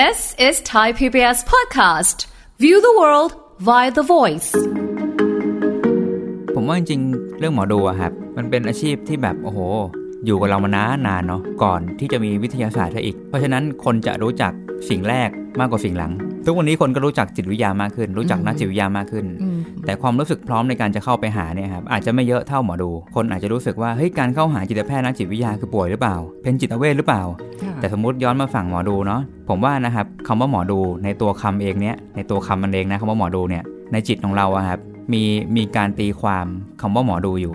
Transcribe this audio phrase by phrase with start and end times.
[0.00, 2.18] This is Thai PBS podcast.
[2.58, 3.32] View the world
[3.68, 4.50] via the voice.
[6.54, 9.58] ผมว่าจริงๆเรื่องหมอดูอะครับ มันเป็นอาชีพที่แบบโอ้โห
[10.26, 14.52] อยู่กับเรามานานนานเนาะก่อนที่จะมีวิทยาศาสตร์ซะอีก เพราะฉะนั้นคนจะรู้จัก
[14.88, 16.12] สิ่งแรกมากกว่าสิ่งหลัง
[16.46, 19.26] ทุกวันนี้คนก็รู้จักจิตวิทยามากขึ้น รู้จักนักจิตวิทยามากขึ้น
[19.84, 27.22] แต่ความรู้สึกพร้อมในการจะเข้าไปหาเนี่ยครับอาจจะไม่เยอะเท่าหมอดู คนอาจจะรู้สึกว่าเฮ้ยการเข้าหาจิตแพทย์นักจิตวิทยาคือป่วยหรือเปล่า เป็นจิตเวชหรือเปล่า
[27.80, 34.80] แต่สมมติย้อนมาฝั่งหมอดูเนาะผมว่านะครับคำว่าหมอดูในตัวคำเองเนี้ยในตัวคำมันเองนะคำว่าหมอดูเนี่ยในจิตของเราอะครับ
[35.12, 35.22] มี
[35.56, 36.46] มีการตีความ
[36.80, 37.54] คำว่าหมอดูอยู่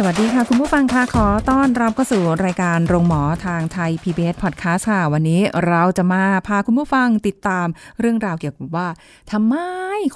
[0.00, 7.66] สวัสดีค่ะ คุณผู้ฟังค่ะขอต้อนรับเข้าสู่รายการโรงหมอทางไทย PBS Podcast ค่ะ วันนี้เราจะมาพาคุณผู้ฟังติดตาม
[8.00, 8.88] เรื่องราวเกี่ยวกับว่า
[9.32, 9.54] ทำไม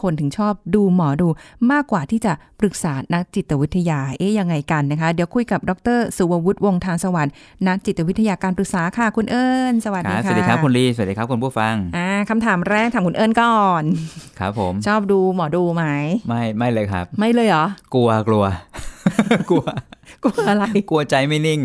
[0.03, 1.29] คนถึงชอบดูหมอดู
[1.73, 7.33] มากกว่าที่จะปรึกษานักจิตวิทยาเอ๊ยยังไงกันนะคะ เดี๋ยวคุยกับดร สุวัวุฒิวงศ์ทางสวรรค์
[7.69, 13.83] นักจิตวิทยาการปรึกษาค่ะคุณเอิญสวัสคดีรับค่ะสวัสดีครับคุณลีสวัสดีครับคุณผู้ฟังอ่าคำถามแรกถามคุณเอิญก่อน
[14.41, 15.84] ครับผมชอบดูหมอดูไหม
[16.28, 18.45] ไม่ไม่เลยครับ ไม่เลยเหรอกลัวกลัว
[19.51, 19.65] กลัว
[20.25, 21.61] กลัวอะไร กลัวใจไม่นิ่ง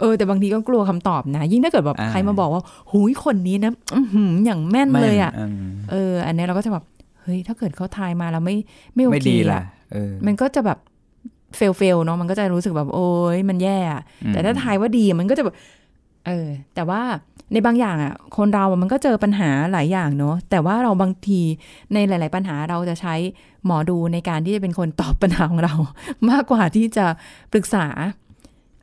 [0.00, 6.84] เออ แต่บางทีก็กลัวคำตอบนะ ยิ่งถ้าเกิดแบบอ่าใครมาบอกว่าหุยคนนี้นะอื้อหืออย่างแม่นเลยอะไม่มเออ อันนี้เราก็จะแบบ
[7.22, 8.56] เฮ้ยถ้าเกิดเขาทายมาแล้วไม่
[8.94, 10.78] ไม่โอไม่เคดีล่ะอะเออมันก็จะแบบ
[11.56, 15.54] เฟลเฟลเนาะมันก็จะรู้สึกแบบ โอ้ยมันแย่อะอืมแต่ถ้าทายว่าดีมันก็จะแบบ
[16.26, 17.00] เออ แต่ว่า
[17.52, 21.40] ในบางอย่างอะคนเราอะมันก็เจอปัญหาหลายอย่างเนาะแต่ว่าเราบางที
[21.94, 23.14] ในหลาย ๆ ปัญหาเราจะใช้
[23.66, 25.74] หมอดูในการที่จะเป็นคนตอบปัญหาของเรา
[26.30, 27.06] มากกว่าที่จะ
[27.52, 27.86] ปรึกษา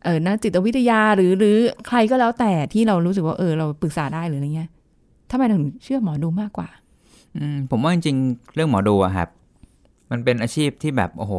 [0.03, 4.69] เออนักจิตวิทยาหรือหรือใครก็แล้วแต่ที่เรารู้สึกว่าเออเราปรึกษาได้หรืออะไรเงี้ย
[5.31, 6.69] ทำไมถึงเชื่อหมอดูมากกว่า
[7.37, 9.29] อืมผมว่าจริงๆเรื่องหมอดูอะครับ
[10.11, 11.33] มันเป็นอาชีพที่แบบโอ้โห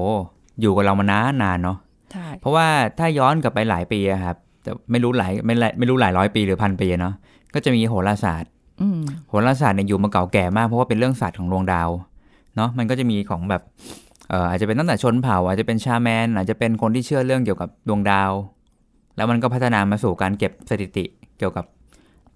[0.61, 1.79] อยู่กับเรามานานนานเนาะ
[2.13, 2.67] ใช่เพราะว่า
[2.99, 4.37] ถ้าย้อนกลับไปหลายปีอะครับ
[4.69, 7.15] แต่ไม่รู้หลายไม่หลายไม่รู้หลายร้อยปีหรือพันปีอะเนาะ
[7.55, 11.91] ก็จะมีโหราศาสตร์อืมโหราศาสตร์เนี่ยอยู่มาเก่าแก่มากเพราะว่าเป็นเรื่องศาสตร์ของดวงดาว
[12.57, 13.63] เนาะมันก็จะมีของแบบ
[14.29, 18.31] เอ่ออาจจะเป็นตั้งแต่ชนเผ่า อาจจะเป็นชาแมน อาจจะเป็นคนที่เชื่อเรื่องเกี่ยวกับดวงดาว
[19.17, 21.05] แล้วมันก็พัฒนามาสู่การเก็บสถิติ
[21.39, 21.65] เกี่ยวกับ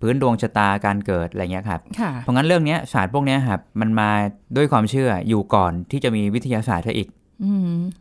[0.01, 4.11] พื้นดวงชะตาการเกิดอะไรเงี้ยครับค่ะเพราะงั้นเรื่องเนี้ยศาสตร์พวกเนี้ยครับมันมา
[4.57, 7.22] ด้วยความเชื่ออยู่ก่อนที่จะมีวิทยาศาสตร์ซะอีกอืม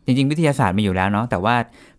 [0.04, 1.54] จริง ๆ วิทยาศาสตร์มีอยู่แล้วเนาะแต่ว่า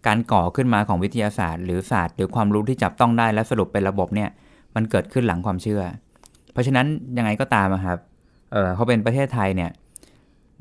[0.07, 4.29] การก่อขึ้นมาของวิทยาศาสตร์ หรือศาสตร์หรือความรู้ที่จับต้องได้และสรุปเป็นระบบเนี่ย
[4.75, 5.81] มันเกิดขึ้นหลังความเชื่อ
[6.51, 6.85] เพราะฉะนั้น
[7.17, 7.97] ยังไงก็ตามอะครับ
[8.51, 9.71] เออเขาเป็นประเทศไทยเนี่ย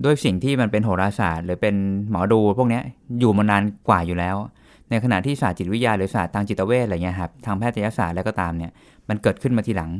[0.05, 1.75] ด้วยสิ่งที่มันเป็นโหราศาสตร์ หรือเป็น
[2.11, 2.83] หมอดูพวกเนี้ย
[3.21, 4.37] อยู่มานานกว่าอยู่แล้ว
[4.91, 8.71] ในขณะที่ศาสตร์จิตวิทยาหรือศาสตร์ทางจิตเวชอะไรเงี้ยครับทางแพทยศาสตร์แล้วก็ตามเนี่ย
[9.09, 9.91] มันเกิดขึ้นมาทีหลัง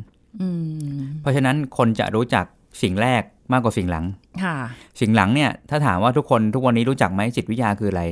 [0.41, 2.45] อืมเพราะฉะนั้นคนจะรู้จัก
[2.81, 3.21] สิ่งแรก
[3.53, 4.05] มากกว่าสิ่งหลัง
[4.43, 4.55] ค่ะ
[5.01, 8.03] สิ่งหลังเนี่ย ถ้าถามว่าทุกคนทุกวันนี้รู้จักไหมจิตวิทยาคืออะไร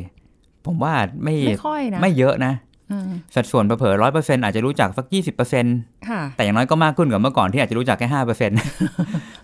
[0.65, 2.53] ผมว่าไม่ไม่ค่อยนะไม่เยอะนะ
[2.91, 5.75] อืมสัดส่วนเผลอร้อยเปอร์เซ็นต์อาจจะรู้จักสักยี่สิบเปอร์เซ็นต์
[6.09, 8.57] ค่ะแต่อย่างน้อยก็มากขึ้นกว่าเมื่อก่อนที่อาจจะรู้จักแค่ห้าเปอร์เซ็นต์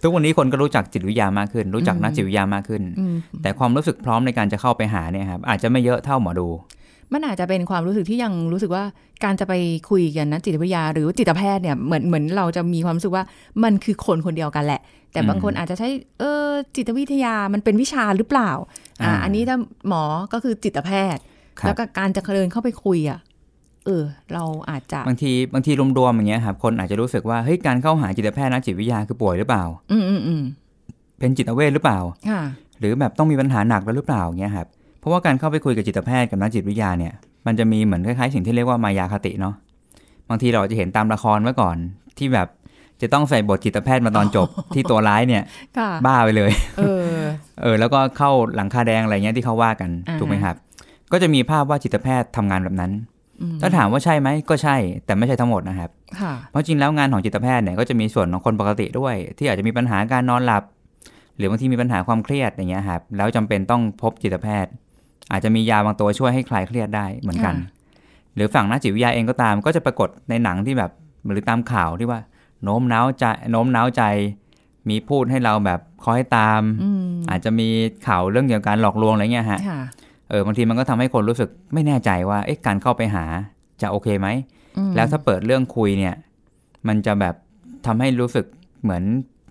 [0.01, 6.47] ทุกวันนี้คนก็รู้จักจิตวิทยามากขึ้น รู้จักนักจิตวิทยามากขึ้นอืมแต่ความรู้สึกพร้อมในการจะเข้าไปหาเนี่ยครับอาจจะไม่เยอะเท่าหมอดู
[7.13, 8.83] มันอาจจะเป็นความรู้สึกที่ยังรู้สึกว่า
[9.23, 9.53] การจะไป
[9.89, 13.23] คุยกันนะจิตวิทยาหรือว่าจิตแพทย์เนี่ยเหมือนเหมือนเราจะมีความรู้สึกว่า
[13.63, 14.81] มันคือคนคนเดียวกันแหละ
[15.11, 15.87] แต่บางคนอาจจะใช้
[16.19, 18.51] เออจิตวิทยามันเป็นวิชาหรือเปล่า
[19.01, 19.57] อ่าอ่าอันนี้ถ้า
[19.87, 20.03] หมอ
[20.33, 21.21] ก็คือจิตแพทย์
[21.59, 23.19] ครับแล้วก็การจะเดินเข้าไปคุยอะ
[23.85, 24.03] เออ
[24.33, 30.41] เราอาจจะบางทีบางทีรวมๆอย่างเงี้ยครับคนอาจจะรู้สึกว่าเฮ้ยการเข้าหาจิตแพทย์นักจิตวิทยาคือป่วยหรือเปล่า อืมอืมอืม
[31.19, 32.41] เป็นจิตเวชหรือเปล่าค่ะ
[32.79, 37.13] หรือแบบต้องมีปัญหาหนักแล้วหรือเปล่าเงี้ยครับเพ ราะว่าการเข้าไปคุยกับจิตแพทย์กับนักจิตวิทยาเนี่ย
[37.47, 39.55] มันจะมีเหมือนคล้ายๆสิ่งที่เรียกว่ามายาคติเนาะ
[40.29, 41.77] บางทีเราจะเห็นตามละครเมื่อก่อน
[42.17, 42.47] ที่แบบ
[43.01, 45.43] จะต้องใส่บทจิตแพทย์มาตอนจบที่ตัวร้ายเนี่ย
[45.77, 47.21] ค่ะบ้าไปเลย เออ
[47.61, 50.55] เออ แล้วก็เข้าหลังคาแดงอะไรเงี้ยที่เขาว่ากันอ่าถูกไหมครับ
[51.11, 52.91] ก็จะมีภาพว่าจิตแพทย์ทำงานแบบนั้น
[53.41, 54.75] อืมถ้าถามว่าใช่ไหมก็ใช่
[55.05, 55.89] แต่ไม่ใช่ทั้งหมดนะครับ
[56.21, 60.63] ค่ะเพราะจริงแล้วงานของจิตแพทย์เนี่ยก็จะมีส่วนของคนปกติด้วย ที่อาจจะมีปัญหาการนอนหลับ
[61.37, 64.71] หรือบางทีมีปัญหาความเครียดอย่างเงี้ยครับแล้วจำเป็นต้องพบจิตแพทย์
[65.31, 67.75] อาจจะมียาบางตัวช่วยให้คลายเครียดได้เหมือนกันค่ะ
[68.35, 70.91] หรือฝั่งนักจิตวิทยาเองก็ตาม ก็จะปรากฏในหนังที่แบบ
[71.31, 72.19] หรือตามข่าวที่ว่า
[72.63, 74.03] โน้มน้าวใจโน้มน้าวใจ
[74.89, 77.67] มีพูดให้เราแบบคอยตามอืมอาจจะมี
[78.07, 79.81] ข่าวเรื่องเกี่ยวกับการหลอกลวงอะไรเงี้ยฮะค่ะ
[80.29, 83.25] เออบางทีมันก็ทำให้คนรู้สึกไม่แน่ใจว่าเอ๊ะการเข้าไปหา
[83.81, 84.27] จะโอเคไหม
[84.77, 86.15] อืมแล้วถ้าเปิดเรื่องคุยเนี่ย
[86.87, 87.35] มันจะแบบ
[87.85, 88.45] ทำให้รู้สึก
[88.83, 89.03] เหมือน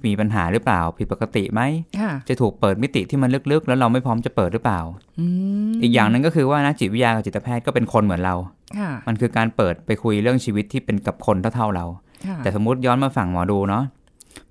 [0.05, 1.61] มีปัญหาหรือเปล่า ผิดปกติไหม
[2.01, 4.81] ค่ะจะถูกเปิดมิติที่มันลึกๆ แล้วเราไม่พร้อมจะเปิดหรือเปล่า
[5.21, 5.27] อื
[5.71, 8.35] มอีกอย่างหนึ่งก็คือว่านักจิตวิทยากับจิตแพทย์ก็เป็นคนเหมือนเรา
[8.79, 11.85] ค่ะมันคือการเปิดไปคุยเรื่องชีวิตที่เป็นกับคนเท่าๆเรา
[12.27, 13.85] ค่ะแต่สมมติย้อนมาฝั่งหมอดูเนาะ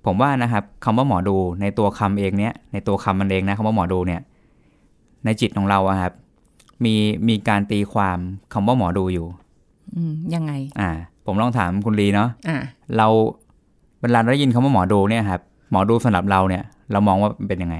[0.04, 4.20] ผมว่านะครับคำว่าหมอดูในตัวคำเองเนี้ยในตัวคำมันเองนะคำว่าหมอดูเนี่ย
[5.24, 6.12] ในจิตของเราอะครับ
[6.84, 6.94] มี
[7.28, 8.18] มีการตีความ
[8.52, 9.26] คำว่าหมอดูอยู่
[9.96, 10.90] อืมยังไง อ่า
[11.26, 12.56] ผมลองถามคุณลีเนาะอ่า
[12.96, 13.08] เรา
[13.45, 16.62] เวลาเราได้ยินคำว่าหมอดูเนี่ยครับหมอดูสำหรับเราเนี่ย
[16.92, 17.76] เรามองว่าเป็นยังไง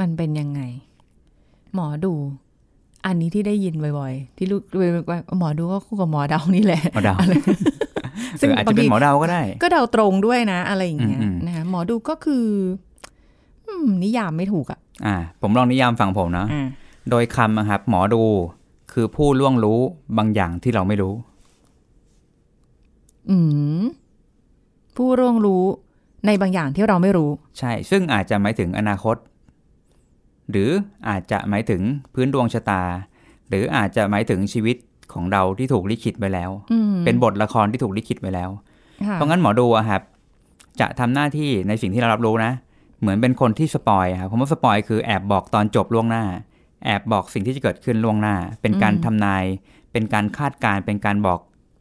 [0.00, 0.60] มันเป็นยังไง
[1.74, 2.12] หมอดู
[3.06, 4.58] อันนี้ที่ได้ยินบ่อยๆ ที่รู้
[5.10, 7.14] ว่าหมอดูก็คู่กับหมอเดานี่แหละหมอเดา
[8.40, 12.46] ซึ่งเอออาจจะเป็นหมอเดาก็ได้ ก็เดาตรงด้วยนะ อะไรอย่างเงี้ยอืมๆนะคะหมอดูก็คือ
[13.66, 16.66] อืมนิยามไม่ถูกอะ อ่า ผมลองนิยามฝั่งผมเนาะอ่า
[17.10, 18.22] โดยคำนะครับ หมอดู
[18.92, 19.78] คือผู้ล่วงรู้
[20.18, 21.14] บางอย่างที่เราไม่รู้
[23.30, 23.36] อื
[23.80, 23.82] ม
[24.96, 25.64] ผู้ร่วงรู้
[26.26, 29.16] ในบางอย่างที่เราไม่รู้ ใช่ ซึ่งอาจจะหมายถึงอนาคต
[30.50, 30.70] หรือ
[31.08, 31.82] อาจจะหมายถึง
[32.14, 32.82] พื้นดวงชะตา
[33.48, 34.76] หรืออาจจะหมายถึงชีวิต
[35.12, 38.50] ของเราที่ถูกลิขิตไว้แล้วอืมเป็นบทละครที่ถูกลิขิตไว้แล้ว
[39.06, 40.02] ค่ะเพราะงั้นหมอดูอะครับ
[40.80, 42.52] จะทำหน้าที่ในสิ่งที่เรารับรู้นะ
[43.00, 46.24] เหมือนเป็นคนที่ spoil ครับผมว่า spoil คือแอบบอกตอนจบล่วงหน้า
[46.84, 49.44] แอบบอกสิ่งที่จะเกิดขึ้นล่วงหน้า เป็นการทำนาย
[49.92, 51.40] เป็นการคาดการณ์เป็นการบอก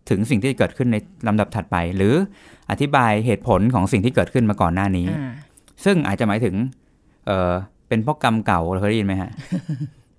[0.09, 2.15] ถึงสิ่งที่จะเกิดขึ้นในลำดับถัดไป หรือ
[2.71, 5.31] อธิบายเหตุผลของสิ่งที่เกิดขึ้นมาก่อนหน้านี้อ่า
[5.85, 6.55] ซึ่งอาจจะหมายถึง
[7.25, 7.51] เออ
[7.87, 9.31] เป็นเพ่อกรรมเก่าเราเคยได้ยินไหมฮะ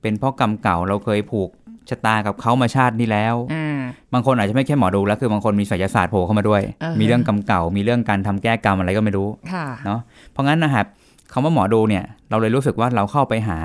[0.02, 1.50] เป็นเพ่อกรรมเก่าเราเคยผูก
[1.88, 3.80] ชะตากับเขามาชาตินี้แล้วอ่า
[4.12, 10.00] บางคนอาจจะไม่แค่หมอดูแล้ว คือบางคนมีไสยศาสตร์โผล่เข้ามาด้วยอ่าฮะมีเรื่องกรรมเก่า มีเรื่องการทำแก้กรรมอะไรก็ไม่รู้ค่ะเนาะ
[10.32, 10.86] เพราะงั้นนะครับ
[11.32, 13.58] คำว่าหมอดูเนี่ย เราเลยรู้สึกว่าเราเข้าไปหา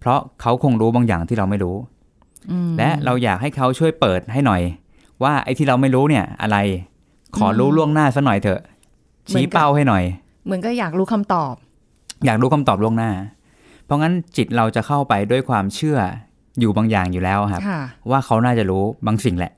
[0.00, 1.76] เพราะเขาคงรู้บางอย่างที่เราไม่รู้
[2.50, 4.62] อืมและเราอยากให้เขาช่วยเปิดให้หน่อย
[5.22, 6.56] ว่าไอ้ที่เราไม่รู้เนี่ยอะไร
[7.38, 8.60] ขอรู้ล่วงหน้าซะหน่อยเถอะ
[9.30, 10.04] ชี้เป้าให้หน่อย
[10.44, 11.54] เหมือนก็อยากรู้คำตอบ
[12.24, 13.10] อยากรู้คำตอบล่วงหน้า
[13.86, 15.98] เพราะงั้นจิตเราจะเข้าไปด้วยความเชื่อ
[16.60, 19.52] อยู่บางอย่างอยู่แล้วครับค่ะว่าเขาน่าจะรู้บางสิ่งแหละ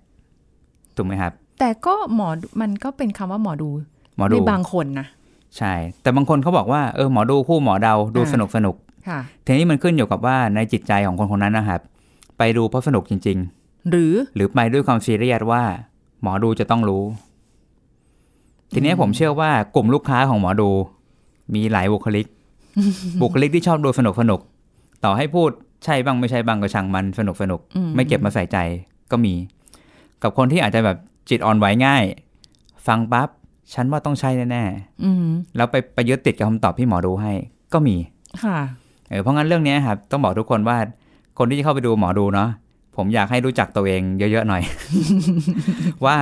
[0.97, 3.71] ถูกไหมครับ แต่ก็หมอดูมันก็เป็นคำว่าหมอดู
[4.17, 5.07] หมอในดูบางคนนะ
[5.57, 8.77] ใช่ แต่บางคนเขาบอกว่าเออหมอดูคู่หมอเดาดูอ่าสนุกสนุก
[9.09, 11.81] ค่ะทีนี้มันขึ้นอยู่กับว่าในจิตใจของคนคนนั้นนะครับ
[12.39, 13.39] ไปดูเพราะสนุกจริง
[13.91, 15.63] หรือๆหรือไปด้วยความซีเรียสว่า
[16.23, 17.05] หมอดูจะต้องรู้
[18.73, 20.71] ทีนี้ผมเชื่อว่ากลุ่มลูกค้าของหมอดู
[21.55, 22.27] มีหลายบุคลิก
[23.23, 24.41] บุคลิกที่ชอบดูสนุกสนุก
[25.05, 25.51] ต่อให้พูด
[25.85, 28.59] ใช่บ้างไม่ใช่บ้างก็ช่างมันสนุกสนุกอืมไม่เก็บมาใส่ใจ
[29.11, 29.35] ก็มี
[30.23, 30.97] กับคนที่อาจจะแบบ
[31.31, 32.03] จิตอ่อนไหวง่าย
[32.87, 33.29] ฟังปั๊บ
[33.75, 34.63] ฉันว่าต้องใช่แน่
[35.05, 37.33] อืมๆแล้วไปไปยึดติดกับคำตอบที่หมอดูให้
[37.73, 37.97] ก็มี
[38.43, 38.59] ค่ะ
[39.09, 40.79] เออเพราะงั้นเรื่องเนี้ยครับต้องบอกทุกคนว่า
[41.39, 42.49] คนที่จะเข้าไปดูหมอดูเนาะ
[42.97, 44.63] ผมอยากให้รู้จักตัวเองเยอะๆหน่อย
[46.07, 46.17] ว่า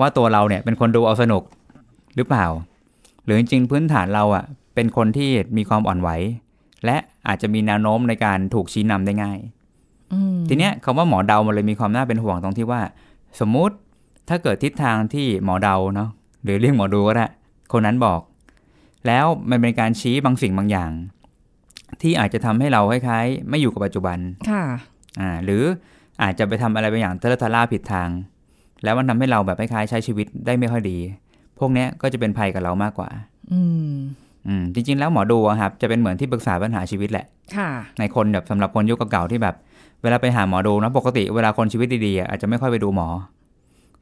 [0.00, 1.42] ว่าตัวเราเนี่ยเป็นคนดูเอาสนุก
[2.16, 2.46] หรือเปล่า
[3.24, 4.44] หรือจริงๆพื้นฐานเราอะ่ะ
[4.74, 6.08] เป็นคนที่มีความอ่อนไหว
[6.84, 6.96] และ
[7.28, 9.38] อาจจะมีแนวโน้มในการถูกชี้นำได้ง่าย
[10.12, 12.80] อืมทีเนี้ยคำว่าหมอเดามันเลยมีความน่าเป็นห่วงตรงที่ว่า
[13.40, 13.74] สมมุติ
[14.28, 16.10] ถ้าเกิดทิศทางที่หมอเดาเนาะ
[16.44, 17.26] หรือเรียกหมอดูก็ได้
[17.72, 18.20] คนนั้นบอก
[19.06, 20.90] แล้วมันเป็นการชี้บางสิ่งบางอย่าง
[22.02, 24.18] ที่อาจจะทำให้เราคล้ายๆ ไม่อยู่กับปัจจุบัน
[24.50, 24.62] ค่ะ
[25.20, 25.62] อ่าหรือ
[26.22, 28.08] อาจจะไปทำอะไรบางอย่างเทอะทะล่าผิดทาง
[28.84, 30.98] แล้วมันทำให้เราแบบคล้ายๆใช้ชีวิตได้ไม่ค่อยดี
[31.58, 33.08] พวกเนี้ยก็จะเป็นภัยกับเรามากกว่า
[33.52, 33.60] อื
[33.90, 33.92] ม
[34.46, 37.26] อืมจริงๆแล้วหมอดูอะครับจะเป็นเหมือนที่ปรึกษาปัญหาชีวิตแหละ
[37.56, 39.54] ค่ะ ในคนแบบสำหรับคนยุคเก่าๆที่แบบ
[40.02, 43.08] เวลาไปหาหมอดูนะปกติเวลาคนชีวิตดีๆอะอาจจะไม่ค่อยไปดูหมอ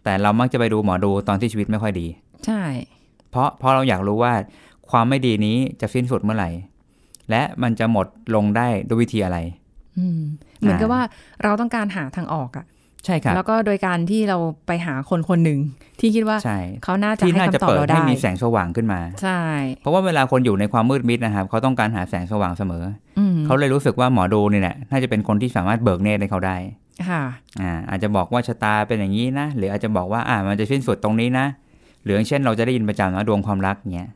[0.04, 2.06] แต่เรามักจะไปดูหมอดูตอนที่ชีวิตไม่ค่อยดี
[2.46, 2.62] ใช่
[3.30, 4.32] เพราะเพราะเราอยากรู้ว่า
[4.90, 6.50] ความไม่ดีนี้จะสิ้นสุดเมื่อไหร่
[7.30, 9.38] และมันจะหมดลงได้ด้วยวิธีอะไร
[9.98, 10.20] อืม
[10.58, 11.02] เหมือนกับอ่าว่า
[11.42, 12.64] เราต้องการหาทางออกอะ
[13.06, 15.58] ใช่ครับแล้วก็โดยการที่เราไปหาคนคนหนึ่ง
[16.00, 19.40] ที่คิดว่าใช่เขาน่าจะที่ให้น่าจะคำตอบเปิดเราให้ได้มีแสงสว่างขึ้นมาใช่
[19.80, 22.84] เพราะว่าเวลาคนอยู่ในความมืดมิดนะครับเขาต้องการหาแสงสว่างเสมอ
[23.18, 26.56] อืมเขาเลยรู้สึกว่าหมอดูนี่แหละน่าจะเป็นคนที่สามารถเบิกเนตรให้เขาได้
[27.08, 27.22] ค่ะ
[27.60, 31.46] อ่าอาจจะบอกว่าชะตาเป็นอย่างนี้นะหรืออาจจะบอกว่าอ่ามันจะสิ้นสุดตรงนี้นะ
[32.04, 34.10] หรืออย่างเช่นเราจะได้ยินประจำนะดวงความรักเงี้ย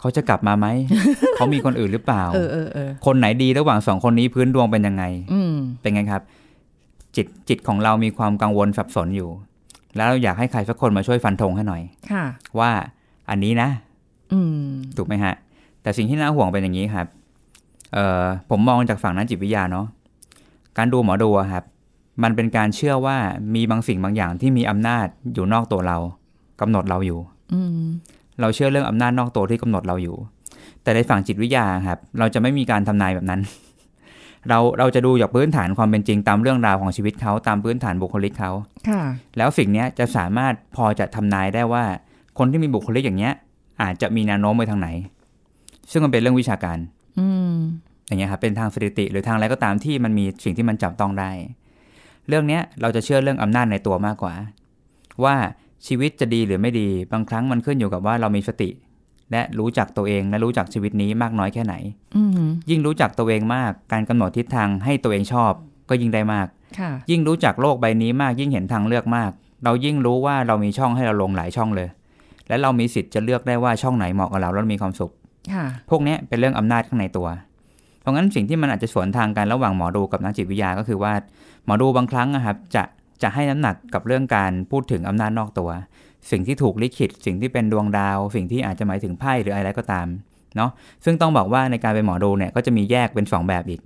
[0.00, 0.66] เขาจะกลับมาไหม
[1.36, 6.22] เขามีคนอื่นหรือเปล่าเออเออเออคนไหนดีระหว่างสองคนนี้พื้นดวงเป็นยังไงอืมเป็นไงครับ
[7.16, 9.30] จิตจิตของเรามีความกังวลสับสนอยู่
[9.96, 12.24] แล้วเราอยากให้ใครสักคนมาช่วยฟันธงให้หน่อย ค่ะ
[12.58, 12.70] ว่า
[13.30, 13.68] อันนี้นะ
[14.32, 15.34] อืมถูกไหมฮะ
[15.82, 17.06] แต่สิ่งที่น่าห่วงเป็นอย่างนี้ครับ
[17.92, 19.86] เอ่อผมมองจากฝั่งนักจิตวิทยาเนาะ
[20.78, 21.64] การดูหมอดูอะครับ
[22.22, 23.16] มันเป็นการเชื่อว่า
[23.54, 25.98] มีบางสิ่งบางอย่างที่มีอำนาจอยู่นอกตัวเรา
[26.60, 27.18] กำหนดเราอยู่
[27.54, 27.86] อืม
[28.40, 30.16] เราเชื่อเรื่องอำนาจนอกตัวที่กำหนดเราอยู่
[30.82, 33.40] แต่ในฝั่งจิตวิทยาครับ เราจะไม่มีการทำนายแบบนั้น
[34.48, 38.50] เราเราจะดูจากพื้นฐานความเป็นจริงตามเรื่องราวของชีวิตเขาตามพื้นฐานบุคลิกเขา
[38.88, 39.02] ค่ะ
[39.36, 41.84] แล้วสิ่งเนี้ยจะสามารถพอจะทำนายได้ว่า
[42.38, 43.32] คนที่มีบุคลิกอย่างเนี้ย
[43.82, 44.88] อาจจะมีแนวโน้มไปทางไหน
[45.90, 46.78] ซึ่งมันเป็นเรื่องวิชาการ
[47.18, 47.56] อืม
[48.06, 51.30] อย่างเงี้ยครับเป็นทางสถิติหรือทางอะไรก็ตามที่มันมีสิ่งที่มันจับต้องได้
[52.28, 54.34] เรื่องเนี้ยเราจะเชื่อเรื่องอำนาจในตัวมากกว่า
[55.24, 55.36] ว่า
[55.86, 58.70] ชีวิตจะดีหรือไม่ดี บางครั้งมันขึ้นอยู่กับว่าเรามีสติ
[59.32, 61.74] และรู้จักตัวเองและรู้จักชีวิตนี้มากน้อยแค่ไหน
[62.16, 65.52] อืมยิ่งรู้จักตัวเองมากการกำหนดทิศทางให้ตัวเองชอบ
[65.88, 66.46] ก็ยิ่งได้มาก
[66.78, 69.30] ค่ะยิ่งรู้จักโลกใบนี้มากยิ่งเห็นทางเลือกมาก
[69.64, 71.88] เรายิ่งรู้ว่าเรามีช่องให้เราลงหลายช่องเลย
[72.48, 75.12] และเรามีสิทธิ์จะเลือกได้ว่าช่องไหนเหมาะกับเราแล้วมีความสุข
[75.54, 77.28] ค่ะพวกเนี้ยเป็นเรื่องอำนาจข้างในตัว
[78.00, 81.12] เพราะงั้นสิ่งที่มันอาจจะสวนทางกันระหว่างหมอดูกับนักจิตวิทยาก็คือว่า
[81.64, 82.82] หมอดูบางครั้งนะครับจะ
[83.22, 85.70] จะให้น้ำหนักกับเรื่องการพูดถึงอำนาจนอกตัว
[86.30, 90.06] สิ่งที่ถูกลิขิต สิ่งที่เป็นดวงดาว สิ่งที่อาจจะหมายถึงไพ่หรืออะไรก็ตาม
[90.56, 90.70] เนาะ
[91.04, 93.80] ซึ่งต้องบอกว่าในการเป็นหมอดูเนี่ยก็จะมีแยกเป็นสองแบบอีก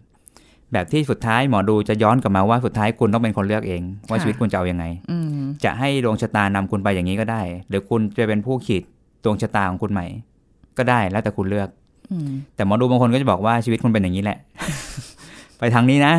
[0.73, 8.83] แบบที่สุดท้ายหมอดูจะย้อนกลับมาว่าสุดท้ายคุณต้องเป็นคนเลือกเอง ว่าค่ะชีวิตคุณจะเอายังไงอืมจะให้ดวงชะตานำคุณไปอย่างนี้ก็ได้ หรือคุณจะเป็นผู้ขีด
[9.25, 10.07] ดวงชะตาของคุณใหม่
[10.79, 11.69] ก็ได้แล้วแต่คุณเลือก
[12.13, 14.39] อืมแต่หมอดูบางคนก็จะบอกว่าชีวิตคุณเป็นอย่างนี้แหละ
[15.59, 16.15] ไปทางนี้นะ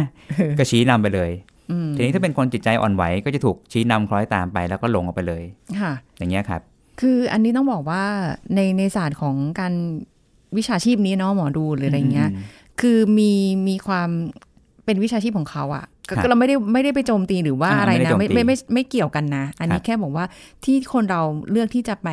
[0.60, 1.51] ก็ชี้นำไปเลยอืม
[1.96, 5.44] ทีนี้ถ้าเป็นคนจิตใจอ่อนไหวก็จะถูกชี้นำคล้อยตามไปแล้วก็หลงออกไปเลย
[5.82, 6.62] ค่ะอย่างเงี้ยครับ
[7.02, 8.04] คืออันนี้ต้องบอกว่า
[8.56, 9.74] ในในศาสตร์ของการ
[10.58, 12.38] วิชาชีพนี้เนาะหมอดูหรืออะไรเงี้ยม
[12.82, 13.32] คือมี
[13.68, 14.10] มีความ
[14.86, 20.26] เป็นวิชาชีพของเขาอะก็ครับก็เราไม่ได้ไม่ได้ไปโจมตีหรือว่าอ่าอะไรไม่ได้นะโจมไม่ตีไม่ไม่ไม่เกี่ยวกันนะ อันนี้ครับแค่บอกว่า
[20.64, 22.10] ที่คนเราเลือกที่จะไป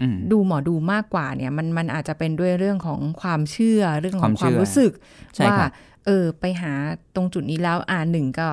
[0.00, 4.92] อืมดูหมอดูมากกว่าเนี่ย มันมันอาจจะเป็นด้วยเรื่องของความเชื่อเรื่องของความคเชื่วามอรู้สึก
[5.34, 5.70] ใช่ว่าครับ
[6.06, 6.72] เออไปหา
[7.14, 8.48] ตรงจุดนี้แล้วอ่าหนึ่งก็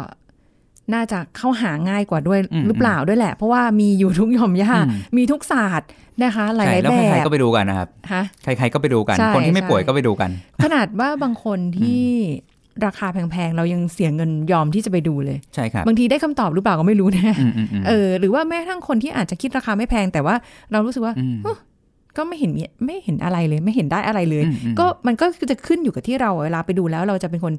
[0.93, 5.89] น่าจะเข้าหาง่ายกว่าด้วยอืมหรือเปล่าด้วยแหละ เพราะว่ามีอยู่ทุกหย่อมย่าอืมมีทุกศาสตร์
[6.23, 10.29] นะคะ หลายใช่ๆแล้วแบใครบๆก็ไปดูกันนะครับฮะใครๆก็ไปดูกันใช่คนที่ไม่ป่วยใช่ก็ไปดูกัน
[10.63, 12.03] ขนาดว่าบางคนที่
[12.85, 20.35] ราคาแพงๆ เรายังเสียเงินยอมที่จะไปดูเลย ใช่ครับบางทีได้คำตอบหรือเปล่าก็ไม่รู้นะอืมอืมอืมเออหรือว่าแม้กระทั่งคนที่อาจจะคิดราคาไม่แพงแต่ว่า
[20.71, 21.37] เรารู้สึกว่าอืม
[22.17, 27.53] ก็ไม่เห็นมีไม่เห็นอะไรเลย ไม่เห็นได้อะไรเลยอืมอืมก็มันก็จะขึ้นอยู่กับที่เราเวลาไปดูแล้วเราจะเป็นคน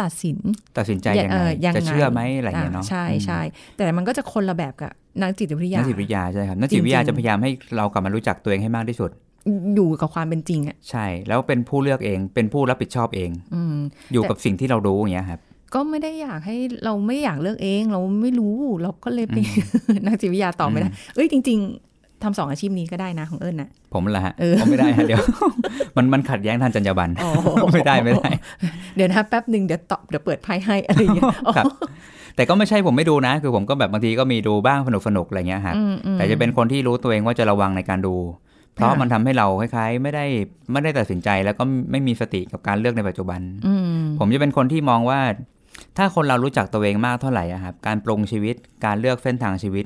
[0.00, 0.38] ตัดสิน
[0.78, 3.40] ตัดสินใจยังเอไงอยังไงจะเชื่อไหมอะไรอย่างเงี้ยเนาะใช่อืมใช่
[3.76, 9.10] แต่มันก็จะคนละแบบกับนักจิตวิทยานักจิตวิทยาใช่ครับนักจิตวิทยาจริงๆจะพยายามให้เรากลับมารู้จักตัวเองให้มากที่สุด
[9.74, 13.76] อยู่กับความเป็นจริงอะใช่ แล้วเป็นผู้เลือกเองเป็นผู้รับผิดชอบเอง อืม
[14.12, 15.40] อยู่แต่กับสิ่งที่เรารู้อย่างเงี้ยครับ
[15.74, 19.36] ก็ไม่ได้อยากให้เราไม่อยากเลือกเอง เราไม่รู้เราก็เลยไป
[20.06, 25.22] นักจิตวิทยาตอบไม่ได้เอ้ยจริง ๆ ทำสองอาชีพนี้ก็ได้นะของเอิญน่ะผมละฮะเออผมไม่ได้ฮะเดี๋ยว
[25.96, 27.30] มันมันขัดแย้งทางจรรยาบรรณอ๋อ
[27.74, 28.28] ไม่ได้ไม่ได้
[28.96, 31.24] เดี๋ยวนะแป๊บหนึ่งเดี๋ยวตอบเดี๋ยวเปิดไพ่ให้อะไรอย่างเงี้ย
[31.56, 31.66] ครับ
[32.36, 38.14] แต่ก็ไม่ใช่ผมไม่ดูนะ คือผมก็แบบบางทีก็มีดูบ้างสนุกสนุกๆอะไรเงี้ยครับอืมอืมแต่จะเป็นคนที่รู้ตัวเองว่าจะระวังในการดู
[38.74, 40.24] เพราะค่ะมันทำให้เราคล้ายๆ ไม่ได้
[40.72, 45.20] ไม่ได้ตัดสินใจแล้วก็ไม่มีสติกับการเลือกในปัจจุบันอืมผมจะเป็นคนที่มองว่า
[45.96, 48.54] ถ้าคนเรารู้จักตัวเองมากเท่าไหร่อะครับการปรุงชีวิต
[48.84, 49.84] การเลือกเส้นทางชีวิต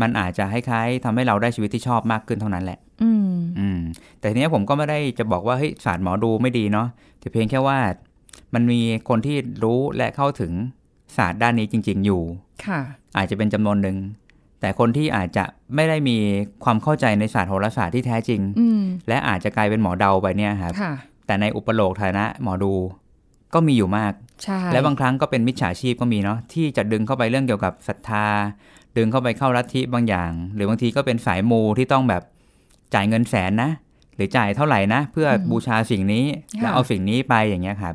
[0.00, 3.80] มันอาจจะคล้ายๆทำให้เราได้ชีวิตที่ชอบมากขึ้นเท่านั้นแหละ อืมอืม
[4.18, 6.88] แต่ทีเนี้ยผมก็ไม่ได้จะบอกว่าเฮ้ยศาสตร์หมอดูไม่ดีเนาะ
[7.20, 7.78] แต่เพียงแค่ว่า
[8.54, 10.52] มันมีคนที่รู้และเข้าถึง
[11.16, 12.22] ศาสตร์ด้านนี้จริง ๆ อยู่
[12.66, 12.80] ค่ะ
[13.16, 13.96] อาจจะเป็นจำนวนหนึ่ง
[14.60, 15.44] แต่คนที่อาจจะ
[15.74, 16.16] ไม่ได้มี
[16.64, 20.92] ความเข้าใจในศาสตร์โหราศาสตร์ที่แท้จริงอืมและอาจจะกลายเป็นหมอเดาไปเนี่ยครับค่ะ
[21.26, 22.72] แต่ในอุปโลกฐานะหมอดู
[23.54, 24.12] ก็มีอยู่มาก
[24.44, 28.26] ใช่และบางครั้งก็เป็นมิจฉาชีพก็มีเนาะที่จะดึงเข้าไปเรื่องเกี่ยวกับศรัทธา
[28.96, 32.22] ดึงเข้าไปเข้าลัทธิบางอย่าง หรือบางทีก็เป็นสายมูที่ต้องแบบ
[32.94, 33.70] จ่ายเงินแสนนะ
[34.16, 36.24] หรือจ่ายเท่าไหร่นะ เพื่อบูชาสิ่งนี้
[36.60, 37.94] แล้วเอาสิ่งนี้ไปอย่างเงี้ยครับ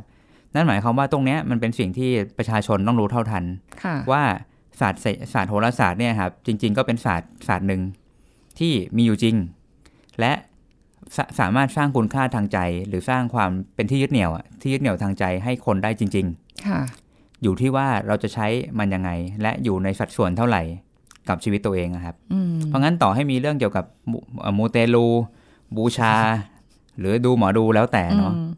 [0.53, 3.43] นั่นหมายความว่าตรงเนี้ยมันเป็นสิ่งที่ประชาชนต้องรู้เท่าทัน
[3.83, 4.23] ค่ะว่า
[4.79, 7.81] ศาสตร์เศรษฐศาสตร์โหราศาสตร์เนี่ยครับจริง ๆ ก็เป็นศาสตร์ศาสตร์หนึ่ง
[8.59, 9.35] ที่มีอยู่จริง
[10.19, 10.31] และ
[11.15, 16.27] สาสามารถสร้างคุณค่าทางใจ หรือสร้างความเป็นที่ยึดเหนี่ยวอะที่ยึดเหนี่ยวทางใจให้คนได้จริง
[16.67, 18.47] ค่ะๆอยู่ที่ว่าเราจะใช้
[18.79, 19.09] มันยังไง
[19.41, 20.61] และอยู่ในสัดส่วนเท่าไหร่
[21.29, 25.05] กับชีวิตตัวเองอะครับอืมเพราะงั้นต่อให้มีเรื่องเกี่ยวกับมูเอ่อมูเตลู
[25.77, 26.13] บูชา
[26.99, 28.49] หรือดูหมอดูแล้วแต่เนาะอืม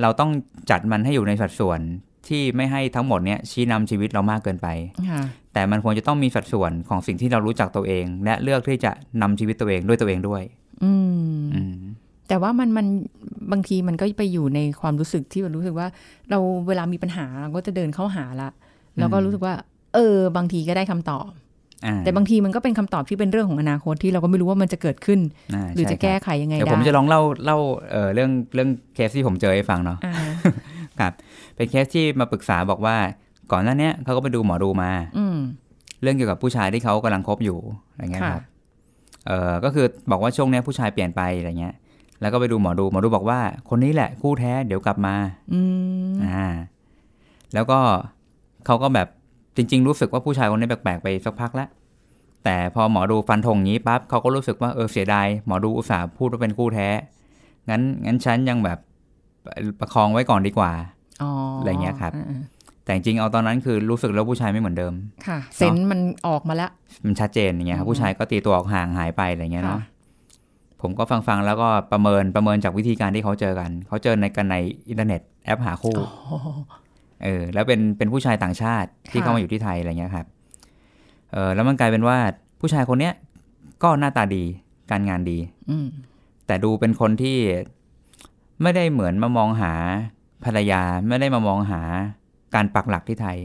[0.00, 0.30] เราต้อง
[0.70, 1.80] จัดมันให้อยู่ในสัดส่วน
[2.28, 4.68] ที่ไม่ให้ทั้งหมดเนี้ยชี้นำชีวิตเรามากเกินไป
[5.10, 5.22] ค่ะ
[5.52, 8.90] แต่มันควรจะต้องมีสัดส่วนของสิ่งที่เรารู้จักตัวเอง และเลือกที่จะ
[9.22, 10.42] นำชีวิตตัวเองด้วยตัวเองด้วย
[10.84, 11.76] อืมอืม
[12.28, 12.86] แต่ว่ามันมัน
[13.52, 15.86] บางทีมันก็ไปอยู่ในความรู้สึกที่มันรู้สึกว่า
[16.30, 18.50] เราเวลามีปัญหาเราก็จะเดินเข้าหาละ
[18.98, 19.54] แล้วก็รู้สึกว่า
[19.94, 21.49] เออ บางทีก็ได้คำตอบอ่า
[22.04, 27.58] แต่บางทีมันก็เป็นคำตอบที่เป็นเรื่องของอนาคตที่เราก็ไม่รู้ว่ามันจะเกิดขึ้นาหรือจะใช่แก้ครับไขยังไงเดี๋ยวได้ผมจะลองเล่าเล่า
[27.92, 31.08] เออเรื่องเรื่องเคสที่ผมเจอให้ฟังเนาะอ่า
[31.56, 32.96] เป็นเคสที่มาปรึกษาบอกว่า
[33.52, 35.38] ก่อนหน้าเนี้ยเขาก็ไปดูหมอดูมา อืม
[36.02, 37.58] เรื่องเกี่ยวกับผู้ชายที่เขากำลังคบอยู่
[37.90, 38.44] อะไรเงี้ยค่ะครับ
[39.26, 41.74] เออก็คือบอกว่าช่วงเนี้ยผู้ชายเปลี่ยนไปอะไรเงี้ย
[42.20, 45.14] แล้วก็ไปดูหมอดูหมอดูบอกว่า คนนี้แหละคู่แท้เดี๋ยวกลับมา
[45.54, 45.60] อื
[46.10, 46.46] มอ่า
[47.54, 47.78] แล้วก็
[48.66, 49.08] เขาก็แบบ
[49.60, 51.68] จริง ๆ รู้สึกว่าผู้ชายคนนี้แปลกๆไปสักพักแล้ว
[52.44, 56.88] แต่พอหมอดูฟันธงงี้ปั๊บเขาก็รู้สึกว่าเออเสียดายหมอดูอุตส่าห์พูดว่าเป็นคู่แท้
[57.68, 58.78] งั้นงั้นฉันยังแบบ
[59.80, 60.72] ประคองไว้ก่อนดีกว่า
[61.22, 62.40] อ๋ออะไรเงี้ยครับอ่า
[62.84, 66.70] แต่จริงๆเอาตอนนั้นคือรู้สึกแล้วผู้ชายไม่เหมือนเดิมๆค่ะ เซนส์มันออกมาแล้ว
[67.04, 69.88] มันชัดเจนอย่างเงี้ยครับอืมผู้ชายก็ตีตัวออกห่างหายไปอะไรเงี้ยเนาะค่ะ
[70.80, 74.56] ผมก็ฟังฟังๆแล้วก็ประเมินประเมินจากวิธีการที่เขาเจอกัน เขาเจอในกันใน
[74.88, 75.96] อินเทอร์เน็ตแอปหาคู่
[77.22, 80.26] เออแล้วเป็นเป็นผู้ชายต่างชาติที่ค่ะเข้ามาอยู่ที่ไทยอะไรเงี้ยครับ
[81.32, 82.18] เออแล้วมันกลายเป็นว่า
[82.60, 83.14] ผู้ชายคนเนี้ย
[83.82, 84.44] ก็หน้าตาดี
[84.90, 85.38] การงานดี
[85.70, 85.86] อืม
[86.46, 87.38] แต่ดูเป็นคนที่
[88.62, 89.72] ไม่ได้เหมือนมามองหา
[90.44, 91.80] ภรรยาไม่ได้มามองหา
[92.54, 93.38] การปักหลักที่ไทย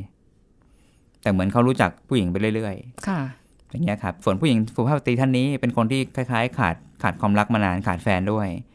[1.22, 2.76] แต่เหมือนเขารู้จักผู้หญิงไปเรื่อย
[3.08, 8.48] ค่ะๆอย่างเงี้ยครับส่วนผู้หญิงสุภาพสตรีท่านนี้เป็นคนที่คล้าย ๆ ขาดขาดความรักมานานขาดแฟนด้วย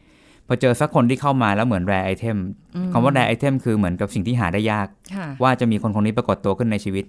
[0.51, 2.37] อเจอสักคนที่เข้ามาแล้วเหมือน rare item
[2.75, 7.05] อืมคำว่า rare item คือเหมือนกับสิ่งที่หาได้ยากค่ะว่าจะมีคนคนนี้ปรากฏตัวขึ้นในชีวิต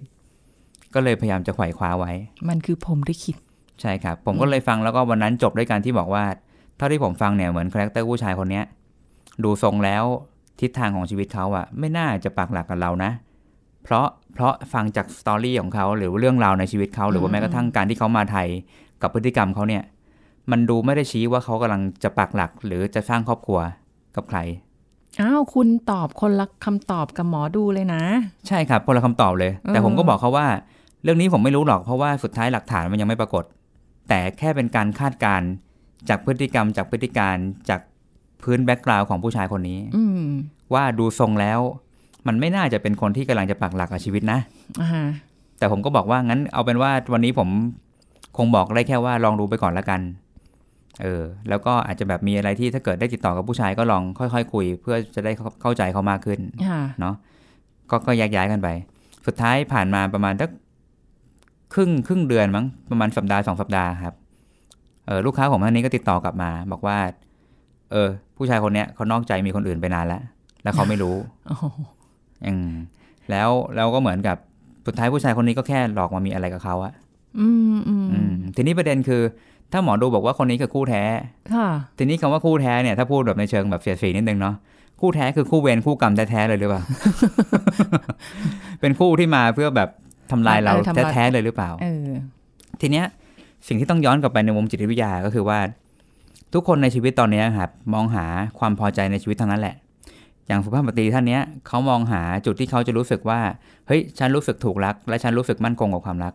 [0.93, 2.11] ก็เลยพยายามจะไขว่คว้าไว้
[2.49, 3.35] มันคือผมได้คิด
[3.81, 6.23] ใช่ครับ ผมก็เลยฟังแล้วก็วันนั้นจบด้วยการที่บอกว่า
[6.77, 8.65] เท่าที่ผมฟังเนี่ยเหมือน character ผู้ชายคนเนี้ย
[9.43, 10.03] ดูทรงแล้ว
[10.61, 13.11] ทิศทางของชีวิตเขาอะไม่น่าจะปักหลักกับเรานะ
[13.83, 18.47] เพราะเพราะฟังจาก story ของเขาหรือเรื่องราวในชีวิตเขาหรือว่าแม้กระทั่งการที่เขามาไทย
[19.01, 19.83] กับพฤติกรรมเขาเนี่ย
[20.51, 23.59] มันดูไม่ได้ชี้ว่าเขากำลังจะปักหลัก หรือจะสร้างครอบครัว
[24.15, 24.39] กับใคร
[25.21, 28.01] อ้าวคุณตอบคนละคำตอบกับหมอดูเลยนะ
[28.47, 30.47] ใช่ครับคนละคำตอบเลย แต่เออผมก็บอกเขาว่า
[31.03, 33.43] เรื่องนี้ผมไม่รู้หรอกเพราะว่าสุดท้ายหลักฐานมันยังไม่ปรากฏ
[34.09, 35.49] แต่แค่เป็นการคาดการณ์
[36.09, 37.35] จากพฤติกรรมจากพฤติการ
[37.69, 37.81] จาก
[38.41, 40.29] พื้นแบ็กกราวน์ของผู้ชายคนนี้ อืม
[40.73, 41.59] ว่าดูทรงแล้ว
[42.27, 44.39] มันไม่น่าจะเป็นคนที่กำลังจะปักหลักกับชีวิตนะ
[44.81, 45.03] อ่าฮะ
[45.57, 47.49] แต่ผมก็บอกว่างั้นเอาเป็นว่าวันนี้ผม
[48.37, 50.01] คงบอกได้แค่ว่าลองดูไปก่อนละกัน
[51.01, 57.15] เออแล้วก็อาจจะแบบมีอะไรที่ถ้าเกิดได้ติดต่อกับผู้ชายก็ลองค่อยๆคุย เพื่อจะได้เข้าเข้าใจเขามากขึ้นค่ะเนาะ
[57.89, 58.67] ก็ก็แยกย้ายกันไป
[59.25, 60.49] สุดท้ายผ่านมาประมาณสัก
[61.73, 64.15] ครึ่งครึ่งเดือนมั้งประมาณสัปดาห์สองสัปดาห์ครับ
[65.07, 66.97] เออลูกค้าผมท่านนี้ก็ติดต่อกลับมา บอกว่า
[67.91, 70.21] เออ ผู้ชายคนเนี้ยเขานอกใจมีคนอื่นไปนานแล้ว
[70.63, 71.15] แล้วเขาไม่รู้
[71.47, 71.65] โอ้โห
[72.45, 72.69] อืม
[73.29, 74.37] แล้วแล้วก็เหมือนกับ
[74.87, 76.93] สุดท้ายผู้ชายคนนี้ก็แค่หลอกมามีอะไรกับเขาอะ
[77.39, 79.21] อืมอืมอืมทีนี้ประเด็นคือ
[79.71, 81.03] ถ้าหมอดูบอกว่าคนนี้คือคู่แท้
[81.53, 81.67] ค่ะ
[81.97, 84.55] ทีนี้คำว่าคู่แท้เนี่ยถ้าพูดแบบในเชิงแบบเสียดสีนิดนึงเนาะ
[85.01, 86.81] คู่แท้คือคู่เวรคู่กรรมแท้ๆเลยหรือเปล่า
[88.79, 89.89] เป็นคู่ที่มาเพื่อแบบ
[90.31, 92.09] ทำลายเราเออทำลายแท้ๆเลยหรือเปล่าเออ
[92.81, 93.05] ทีเนี้ย
[93.67, 95.59] สิ่งที่ต้องย้อนกลับไปในมุมจิตวิทยาก็คือว่า
[96.53, 98.25] ทุกคนในชีวิตตอนเนี้ยครับมองหา
[98.59, 99.75] ความพอใจในชีวิตทั้งนั้นแหละ
[100.47, 103.39] อย่างสุภาพสตรีท่านเนี้ยเขามองหาจุดที่เขาจะรู้สึกว่า
[103.87, 106.33] เฮ้ยฉันรู้สึกถูกรัก และฉันรู้สึกมั่นคงกับความรัก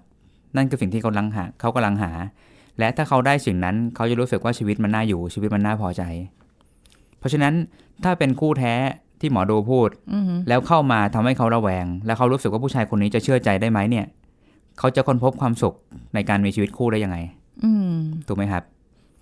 [0.57, 2.13] นั่นคือสิ่งที่เขากำลังหาเขากำลังหา
[2.79, 6.03] และถ้าเขาได้สิ่งนั้นเขาจะรู้สึกว่าชีวิตมันน่าอยู่ชีวิตมันน่าพอใจ
[7.19, 7.55] เพราะฉะนั้น
[8.05, 8.75] ถ้าเป็นคู่แท้
[9.21, 14.07] ที่หมอดูพูดอืมแล้วเข้ามาทำให้เขาระแวง แล้วเขารู้สึกว่าผู้ชายคนนี้จะเชื่อใจได้ไหมเนี่ย
[14.79, 15.75] เขาจะค้นพบความสุข
[16.15, 17.19] ในการมีชีวิตคู่ได้ยังไง
[17.65, 17.93] อืม
[18.27, 18.63] ถูกไหมครับ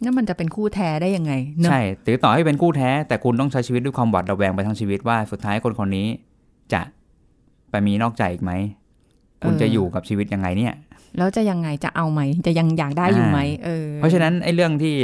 [0.02, 6.06] แล้วมันจะเป็นคู่แท้ได้ยังไงเนอะใช่หรือต่อให้เป็นคู่แท้ แต่คุณต้องใช้ชีวิตด้วยความหวาดระแวงไปทั้งชีวิตว่าสุดท้ายคนคนนี้
[6.72, 6.82] จะ
[7.70, 8.52] ไปมีนอกใจอีกไหม
[9.42, 10.74] คุณจะอยู่กับชีวิตยังไงเนี่ย
[11.18, 14.94] แล้วจะยังไงจะเอาไหม จะยังอยากได้อยู่ไหมเออเพราะฉะนั้นไอ้เรื่องที่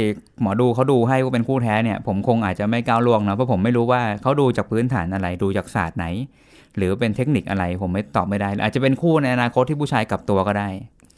[0.41, 6.05] หมอดูเขาดูให้ว่าเป็นคู่แท้เนี่ย ผมคงอาจจะไม่ก้าวล่วงนะเพราะผมไม่รู้ว่าเขาดูจากพื้นฐานอะไรดูจากศาสตร์ไหน
[6.77, 10.69] หรือเป็นเทคนิคอะไรผมไม่ตอบไม่ได้ อาจจะเป็นคู่ในอนาคตที่ผู้ชายกลับตัวก็ได้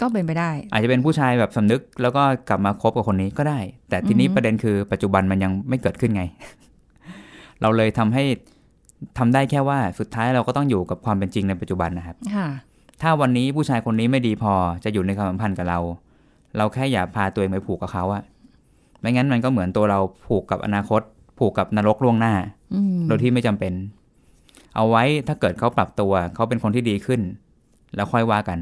[0.01, 6.23] ก็เป็นไปได้ อาจจะเป็นผู้ชายแบบสำนึกแล้วก็กลับมาคบกับคนนี้ก็ได้ แต่ทีนี้อือฮึประเด็นคือปัจจุบันมันยังไม่เกิดขึ้นไง
[7.61, 8.23] เราเลยทำให้
[9.17, 12.47] ทำได้แค่ว่าสุดท้ายเราก็ต้องอยู่กับความเป็นจริงในปัจจุบันนะครับค่ะ
[13.01, 14.53] ถ้าวันนี้ผู้ชายคนนี้ไม่ดีพอ
[14.83, 15.79] จะอยู่ในความสัมพันธ์กับเรา
[16.57, 18.23] เราแค่อย่าพาตัวเองไปผูกกับเขาอะ
[18.99, 21.01] ไม่งั้นมันก็เหมือนตัวเราผูกกับอนาคต
[21.39, 22.33] ผูกกับนรกล่วงหน้า
[22.73, 23.73] อืมโดยที่ไม่จำเป็น
[24.75, 27.21] เอาไว้ถ้าเกิดเขาปรับตัวเขาเป็นคนที่ดีขึ้น
[27.95, 28.59] แล้วค่อยว่ากัน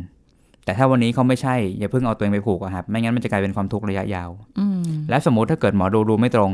[0.65, 6.52] แต่ถ้าวันนี้เขาไม่ใช่อย่าเพิ่งเอาตัวเองไปผูกอะครับไม่งั้นมันจะกลายเป็นความทุกข์ระยะยาวอืมและสมมติถ้าเกิดหมอดูดูไม่ตรง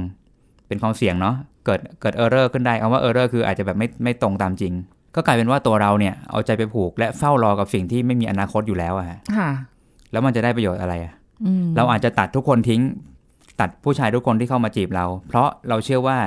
[0.67, 4.73] เป็นความเสี่ยงเนาะเกิดเกิด error ขึ้นได้เอาว่า error คืออาจจะแบบไม่ไม่ตรงตามจริง
[5.15, 9.49] ก็กลายเป็นว่าตัวเราเนี่ยเอาใจไปผูกและเฝ้ารอกับสิ่งที่ไม่มีอนาคตอยู่แล้วอะฮะค่ะ
[10.11, 11.13] แล้วมันจะได้ประโยชน์อะไรอะ
[11.45, 12.81] อืมเราอาจจะตัดทุกคนทิ้ง
[13.59, 16.17] ตัดผู้ชายทุกคนที่เข้ามาจีบเรา เพราะเราเชื่อว่า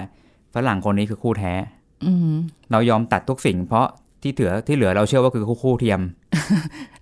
[0.54, 1.52] ฝรั่งคนนี้คือคู่แท้
[2.06, 2.32] อืม
[2.72, 3.86] เรายอมตัดทุกสิ่ง เพราะ
[4.22, 6.00] ที่เหลือที่เหลือเราเชื่อว่าคือคู่คู่เทียม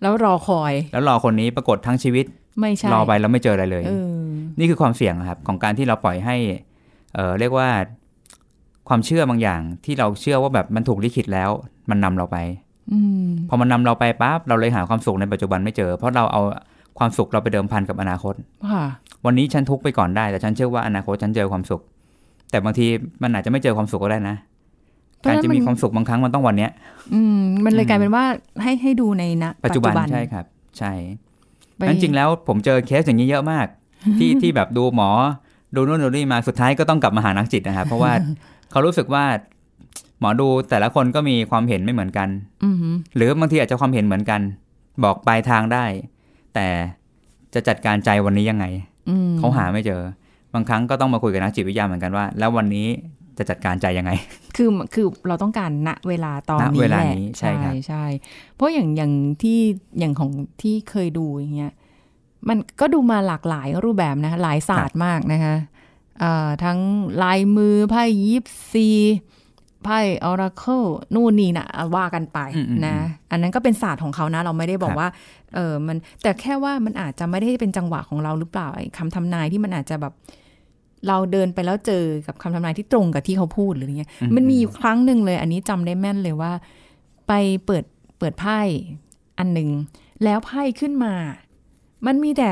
[0.03, 2.27] แล้วรอคอย แล้วรอคนนี้ปรากฏทั้งชีวิต
[2.61, 4.15] ไม่ใช่รอไปแล้วไม่เจออะไรเลยเออ
[4.59, 6.37] นี่คือความเสี่ยงครับ ของการที่เราปล่อยให้
[7.15, 7.69] เออเรียกว่า
[8.91, 11.51] ความเชื่อบางอย่างที่เราเชื่อว่าแบบมันถูกลิขิตแล้ว
[11.91, 12.39] มันนำเราไป
[12.93, 16.43] อืมพอมันนำเราไปปั๊บเราเลยหาความสุขในปัจจุบันไม่เจอ เพราะเราเอา
[16.99, 18.35] ความสุขเราไปเดิมพันกับอนาคต
[18.71, 18.85] ค่ะ
[19.27, 21.81] วันนี้ฉันทุกข์ไปก่อนได้ แต่ฉันเชื่อว่าอนาคตฉันเจอความสุข
[22.51, 22.87] แต่บางที
[23.23, 24.37] มันอาจจะไม่เจอความสุขก็ได้นะ
[25.19, 26.71] เพราะการฉะนั้นจะมีมันความสุขบางครั้งมันต้องวันเนี้ย
[27.15, 28.25] อืม มันเลยอืมกลายเป็นว่า
[28.63, 30.45] ให้ให้ดูในณปัจจุบันใช่ครับ
[30.79, 30.93] ใช่
[31.77, 33.67] ไปนั้นจริงแล้วผมเจอเคสอย่างนี้เยอะมาก
[34.19, 35.11] ที่ที่แบบดูหมอ
[35.75, 38.13] ดูนู่นดูนี่มาสุดท้ายก็ต้องกลับมาหานักจิตนะครับ เพราะว่า
[38.71, 39.25] เขารู้สึกว่า
[40.21, 42.29] หมอดูแต่ละคนก็มีความเห็นไม่เหมือนกัน
[42.65, 42.77] อืม
[43.17, 44.41] หรือบางทีอาจจะความเห็นเหมือนกัน
[45.05, 45.85] บอกปลายทางได้
[46.55, 46.67] แต่
[47.55, 48.67] จะจัดการใจวันนี้ยังไง
[49.11, 50.03] อืมเขาหาไม่เจอ
[50.55, 52.87] บางครั้งก็ต้องมาคุยกับนักจิตวิทยาเหมือนกันว่า แล้ววันนี้
[53.39, 54.11] จะจัดการใจยังไง
[54.57, 58.05] คือคือเราต้องการณเวลาตอนณนี้เวลาแหละนี้ใช่ครับใช่
[58.55, 59.59] เพราะอย่างอย่างที่
[59.99, 60.31] อย่างของ
[60.63, 61.73] ที่เคยดูอย่างเงี้ย
[62.49, 65.80] มันก็ดูมาหลากหลายรูปแบบนะคะหลายศาสตร์มากนะคะเอ่อ
[66.65, 66.79] ทั้ง
[67.23, 68.89] ลายมือไพ่ยิปซี
[69.85, 70.83] ไพ่ออราเคิล
[71.15, 72.97] นู่นนี่นะว่ากันไปอืมอืมนะ
[73.31, 75.09] อันนั้นก็เป็นศาสตร์ของเขานะ เราไม่ได้บอคกรับว่า
[75.55, 80.13] เออมันแต่แค่ว่ามันอาจจะไม่ได้เป็นจังหวะของเราหรือเปล่าไอ้คำทำนายที่มันอาจจะแบบ
[81.09, 86.53] เราเดินไปแล้วเจอกับคำทำนายที่ตรงกับที่เขาพูดหรืออะไรเงี้ยอืมมันมีอยู่ครั้งหนึ่งเลย อันนี้จำได้แม่นเลยว่า
[87.29, 87.33] ไป
[87.67, 87.85] เปิด
[88.19, 88.61] เปิดไพ่
[89.39, 89.69] อันหนึ่ง
[90.25, 91.15] แล้วไพ่ขึ้นมา
[92.07, 92.51] มันมีแต่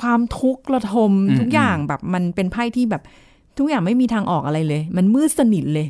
[0.00, 3.02] ความทุกข์ระทมอืมทุกอย่างแบบมันเป็นไพ่ที่แบบ
[3.58, 5.86] ทุกอย่างไม่มีทางออกอะไรเลย มันมืดสนิทเลย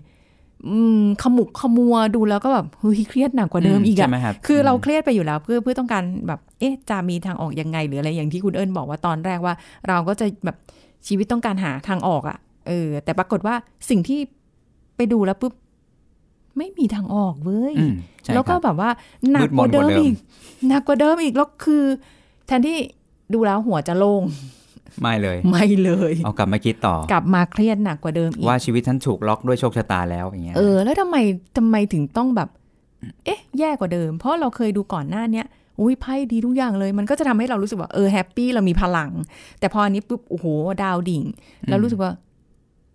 [0.68, 9.54] อืมขมุกขมัวดูแล้วก็แบบเฮ้ยเครียดหนักกว่าเดิมอีกใช่อะไหมครับคือเรามเครียดไปอยู่แล้วเพื่อเพื่อต้องการแบบ เอ๊ะจะมีทางออกยังไงหรืออะไรอย่างที่คุณเอิญบอกว่าตอนแรกว่า
[9.88, 10.56] เราก็จะแบบ
[11.06, 12.38] ชีวิตต้องการหาทางออกอะ่ะ
[12.68, 13.54] เออ แต่ปรากฏว่า
[13.90, 14.20] สิ่งที่
[14.96, 15.52] ไปดูแล้วปุ๊บ
[16.58, 18.90] ไม่มีทางออกเว้ยอืมใช่แล้วก็ครับแบบว่า
[19.32, 20.14] หนักกว่าเดิมมืดมนกว่าเดิมอีก
[20.68, 21.82] หนักกว่าเดิมอีกแล้วคือ
[22.46, 22.78] แทนที่
[23.32, 24.22] ดูแล้วหัวจะโล่ง
[25.02, 31.16] ไม่เลย ไม่เลย เอากลับมาคิดต่อ กลับมาเครียดหนักกว่าเดิมอีก ว่าชีวิตท่านถูกล็อกด้วยโชคชะตาแล้วอย่างเงี้ย เออ แล้วทำไม
[31.56, 32.48] ทำไมถึงต้องแบบ
[33.24, 35.46] เอ๊ะ แย่กว่าเดิม เพราะเราเคยดูก่อนหน้าเนี้ย
[35.80, 39.10] อุ้ยไพ่ดีทุกอย่างเลย มันก็จะทำให้เรารู้สึกว่า เออ แฮปปี้ เรามีพลัง
[39.60, 40.46] แต่พออันนี้ปุ๊บ โอ้โห
[40.82, 41.22] ดาวดิ่ง
[41.68, 42.12] แล้วรู้สึกว่า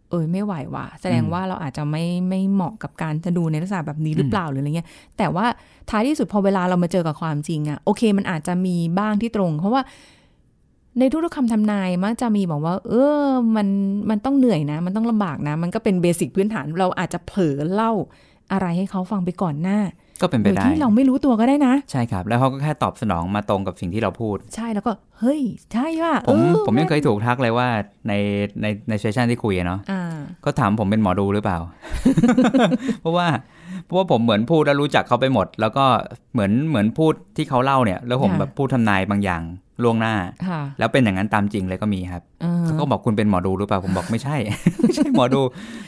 [0.10, 4.88] เออ ไม่ไหวว่ะ แสดงว่าเราอาจจะไม่ ไม่เหมาะกับการจะดูในลักษณะแบบนี้หรือเปล่าหรืออะไรเงี้ย
[5.18, 5.46] แต่ว่า
[5.90, 9.82] ท้ายที่สุดพอเวลาเรามาเจอกับความจริงอะโอเค มันอาจจะมีบ้างที่ตรง เพราะว่า
[10.98, 13.26] ในทุกๆคำทำนายมักจะมีบอกว่า เออ
[13.56, 13.68] มัน
[14.10, 17.92] มันต้องเหนื่อยนะ มันต้องลำบากนะ มันก็เป็นเบสิกพื้นฐานเราอาจจะเผลอเล่า
[18.52, 19.80] อะไรให้เขาฟังไปก่อนหน้า
[20.22, 25.42] ก็เป็นโดไปยได้ที่เราไม่รู้ตัวก็ได้นะ ใช่ครับ แล้วเขาก็แค่ตอบสนองมาตรงกับสิ่งที่เราพูด ใช่แล้วก็ เฮ้ย
[25.74, 27.68] ใช่ว่ะผมออผมยังเคยถูกทักเลยว่า
[28.08, 28.14] ใน
[28.62, 30.02] ในในเซสชันที่คุยอะเนาะอ่า
[30.46, 31.58] ก็ถามผมเป็นหมอดูหรือเปล่า
[33.02, 33.28] เพราะว่า
[33.86, 35.86] เพราะว่าผมเหมือนพูดแล้วรู้จักเขาไปหมด แล้วก็
[36.34, 39.42] เหมือนเหมือนพูดที่เขาเล่าเนี่ย แล้วผมค่ะแบบพูดทำนายบางอย่าง
[39.84, 40.14] ล่วงหน้า
[40.48, 44.36] ค่ะแล้วเป็นอย่างนั้นตามจริงเลยก็มีครับเออเขาก็บอกคุณเป็นหมอดูหรือเปล่าผมบอกไม่ใช่
[44.82, 45.42] ไม่ใช่หมอดู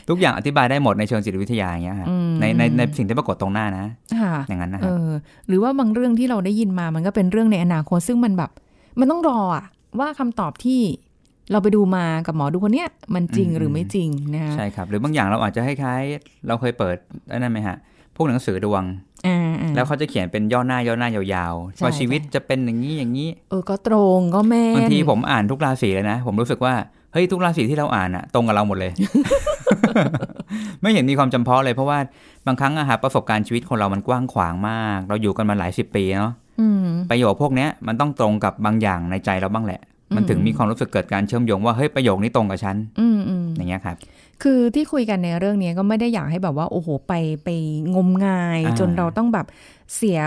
[0.10, 3.86] ทุกอย่างอธิบายได้หมดในเชิงจิตวิทยาอย่างเงี้ยฮะอืมในในในสิ่งที่ปรากฏตรงหน้านะ
[4.20, 5.12] ค่ะอย่างนั้นนะคเอรับอ
[5.48, 8.52] หรือว่าบางเรื่องที่เราได้ยินมามันก็เป็นเรื่องในอนาคตซึ่งมันแบบ
[9.00, 9.66] มันต้องรออะ
[10.00, 10.82] ว่าคำตอบที่
[11.52, 16.98] เราไปดูมากับหมอดูคนเนี้ยมันจริงอืมหรือไม่จริงนะคะใช่ครับ หรือบางอย่างเราอาจจะคล้ายๆเราเคยเปิด
[17.32, 17.91] อันนั้นไหมฮะพ
[18.22, 18.84] วกหนังสือดวง
[19.28, 26.74] อ่าอ่าแล้วเขาจะเขียนเป็นย่อหน้าย่อหน้ายาวใช่ๆว่าชีวิตจะเป็นอย่างนี้อย่างนี้ เออก็ตรงก็แม่นบางทีผมอ่านทุกราศีเลยนะ ผมรู้สึกว่า
[27.14, 28.92] เฮ้ยทุกราศีที่เราอ่านอะตรงกับเราหมดเลย
[30.82, 32.00] ไม่เห็นมีความจำเพาะเลยเพราะว่า
[32.48, 39.82] บางครั้งอะฮะประสบการณ์ชีวิตคนเรามันกว้างขวางมาก เราอยู่กันมาหลายสิบปีเนาะอืมประโยคพวกเนี้ยมันต้องตรงกับบางอย่างในใจเราบ้างแหละ
[40.16, 43.96] มันถึงมีความรู้สึกเกิดการเชื่อมโยงว่าเฮ้ยประโยคนี้ตรงกับฉันอืมอืมอย่างเงี้ยครับ
[44.44, 47.50] คือที่คุยกันในเรื่องนี้ก็ไม่ได้อยากให้แบบว่าโอ้โหไปไป
[47.96, 49.46] งมงายอ่าจนเราต้องแบบ
[49.96, 50.20] เสีย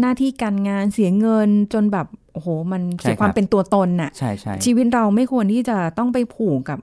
[0.00, 6.78] หน้าที่การงานเสียเงินจนแบบโอ้โห มันเสียใช่ครับความเป็นตัวตนน่ะใช่ใช่ชีวิตเราไม่ควรที่จะต้องไปผูกกับ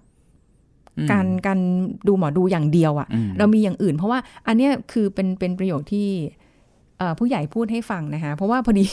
[0.97, 1.60] อืมการการ
[2.08, 6.38] ดูหมอดูอย่างเดียวอะ่ะอืมเรามีอย่างอื่น เพราะว่าอันเนี้ยคือเป็นเป็นประโยคที่เอ่อ
[7.19, 8.85] ผู้ใหญ่พูดให้ฟังนะคะ เพราะว่าพอดี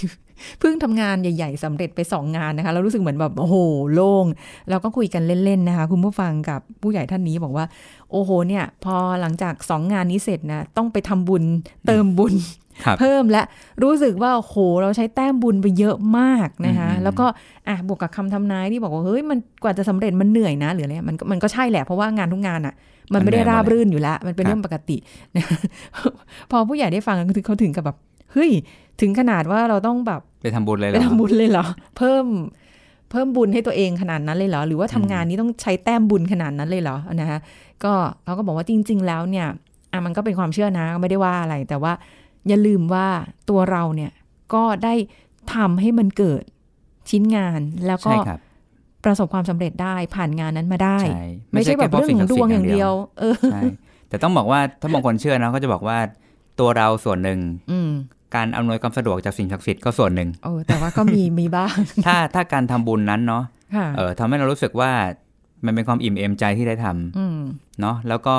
[0.60, 3.56] เพิ่งทำงานใหญ่ ๆสำเร็จไปสองงานนะคะ เรารู้สึกเหมือนแบบโอ้โห
[3.94, 4.26] โล่ง
[4.70, 7.64] เราก็คุยกันเล่นๆนะคะ คุณผู้ฟังกับผู้ใหญ่ท่านนี้บอกว่า
[8.10, 11.42] โอ้โหเนี่ย พอหลังจากสองงานนี้เสร็จนะต้องไปทำบุญ
[11.86, 12.34] เติมบุญ
[12.84, 13.42] ครับเพิ่มและ
[13.82, 17.26] รู้สึกว่าโอ้โหเราใช้แต้มบุญไปเยอะมากนะคะอืมแล้วก็
[17.68, 22.74] อะบวกกับคำทำนายที่บอกว่าเฮ้ยมันกว่าจะสำเร็จมันเหนื่อยนะหรืออะไรมันก็มันก็ใช่แหละเพราะว่างานทุกงานอะ
[23.14, 24.96] มันไม่ได้ราบรื่นอยู่แล้ว มันเป็นเรื่องปกติ
[26.50, 27.96] พอผู้ใหญ่ได้ฟังคือเขาถึงกับแบบ
[28.32, 28.50] เฮ้ย
[29.00, 31.66] ถึงขนาดว่าเราต้องแบบไปทำบุญเลยเหรไปอทำบุญเลยเหรอ
[31.96, 32.24] เพิ่ม
[33.10, 37.38] เพิ่มบุญให้ตัวเองขนาดนั้นเลยเหรอ หรือว่าทำงานนี้ต้องใช้แต้มบุญขนาดนั้นเลยเหรอนะคะ
[37.84, 37.92] ก็
[38.24, 39.46] เขาก็บอกว่าจริง ๆ แล้วเนี่ย
[39.92, 41.92] อะมันก็เป็นความเชื่อนะไม่ได้ว่าอะไร แต่ว่า
[42.48, 43.06] อย่าลืมว่า
[43.50, 44.12] ตัวเราเนี่ย
[44.54, 44.94] ก็ได้
[45.54, 46.42] ทำให้มันเกิด
[47.10, 48.40] ชิ้นงานแล้วก็ใช่ครับ
[49.06, 53.62] ประสบความสำเร็จได้ผ่านงานนั้นมาได้ใช่ไม่ใช่แบบค่พาะเรื่องของดวงอย่างเดียว เออใช่
[54.08, 55.98] แต่ต้องบอกว่าถ้าบางคนเชื่อนะก็จะบอกว่า
[56.60, 57.38] ตัวเราส่วนหนึ่ง
[57.70, 57.90] อืม
[58.34, 61.74] การอำนวยความสะดวกจากสิ่งศักดิ์สิทธิ์ก็ส่วนหนึ่งโอ้แต่ว่าก็มีมีบ้าง
[62.06, 63.44] ถ้าถ้าการทำบุญนั้นเนาะ
[63.76, 64.90] ค่ะเออทำให้เรารู้สึกว่า
[65.64, 67.38] มันเป็นความอิ่มเอมใจที่ได้ทำอืม
[67.80, 68.36] เนาะแล้วก็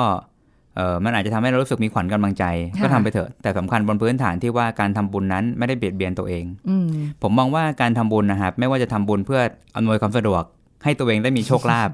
[0.76, 2.44] เออมันอาจจะทำให้เรารู้สึกมีขวัญกำลังใจ
[2.78, 6.88] ค่ะก็ทำไปเถอะ แต่สำคัญบนพื้นฐานที่ว่าการทำบุญนั้นไม่ได้เบียดเบียนตัวเองอืม
[7.22, 9.40] ผมมองว่าการทำบุญนะครับไม่ว่าจะทำบุญเพื่อ
[9.76, 10.42] อำนวยความสะดวก
[10.84, 11.90] ให้ตัวเองได้มีโชคลาภ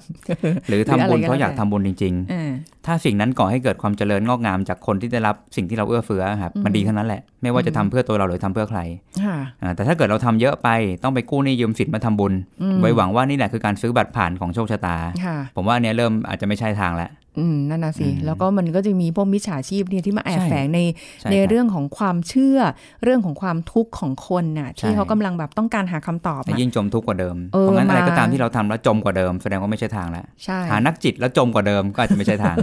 [0.69, 8.81] หรือทำบุญหรืออะไรก็เพราะอยากแล้วแต่ทำบุญจริงเออๆถ้าสิ่งนั้นก่อให้เกิดความเจริญงอกงามจากคนที่ได้รับสิ่งที่เราเอื้อเฟื้อครับอืมมันดีทั้งนั้นแหละ ไม่ว่าจะทำเพื่อตัวเราหรือทำเพื่อใคร
[9.25, 10.69] ค่ะอ่าแต่ถ้าเกิดเราทำเยอะไป
[11.03, 20.81] ต้องไปกู้หนี้ยืมสินมาทำบุญอืมไว้หวังว่านี่แหละคือการซื้อบัตรผ่านของโชคชะตาค่ะผมว่าอันเนี้ยเริ่มอาจจะไม่ใช่ทางแล้ว อืมนั่นน่ะสิอืมแล้วก็มันก็จะมีพวกมิจฉาชีพเนี่ยที่มาแอบใช่แฝงใน
[21.21, 22.59] ใช่ในครับเรื่องของความเชื่อ
[23.05, 32.57] เรื่องของความทุกข์ของคนน่ะใช่ที่เขากำลังแบบต้องการหาคำตอบแต่อะยิ่งจมทุกข์กว่าเดิมเออเพราะงั้นอะไรมาก็ตามที่เราทำแล้วจมกว่าเดิม แสดงว่าไม่ใช่ทางแล้วใช่หานักจิตแล้วจมกว่าเดิมก็อาจจะไม่ใช่ทาง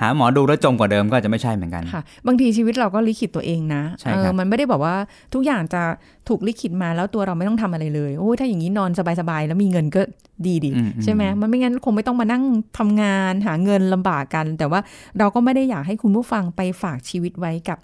[0.00, 4.96] หาหมอดูแล้วจมกว่าเดิมก็อาจจะไม่ใช่เหมือนกันค่ะ บางทีชีวิตเราก็ลิขิตตัวเองนะใช่เอครัอบมันไม่ได้บอกว่า
[5.34, 5.82] ทุกอย่างจะ
[6.28, 10.00] ถูกลิขิตมาแล้วตัวเราไม่ต้องทำอะไรเลยโอ้ยถ้าอย่างนี้นอนสบายๆแล้วมีเงินก็
[10.46, 12.44] ดีดีอืมใช่ไหมมันไม่งั้นคงไม่ต้องมานั่ง
[12.78, 14.80] ทำงานหาเงินลำบากกัน แต่ว่า
[15.18, 17.78] เราก็ไม่ได้อยากให้คุณผู้ฟังไปฝากชีวิตไว้กับ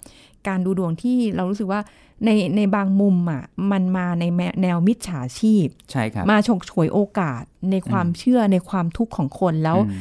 [0.47, 1.81] การดูดวงที่เรารู้สึกว่า
[2.25, 9.91] ในในบางมุมอะมันมาในแนวแนวมิจฉาชีพใช่ครับมาฉกฉวยโอกาสในความเชื่อในความทุกข์ของคนแล้วอืม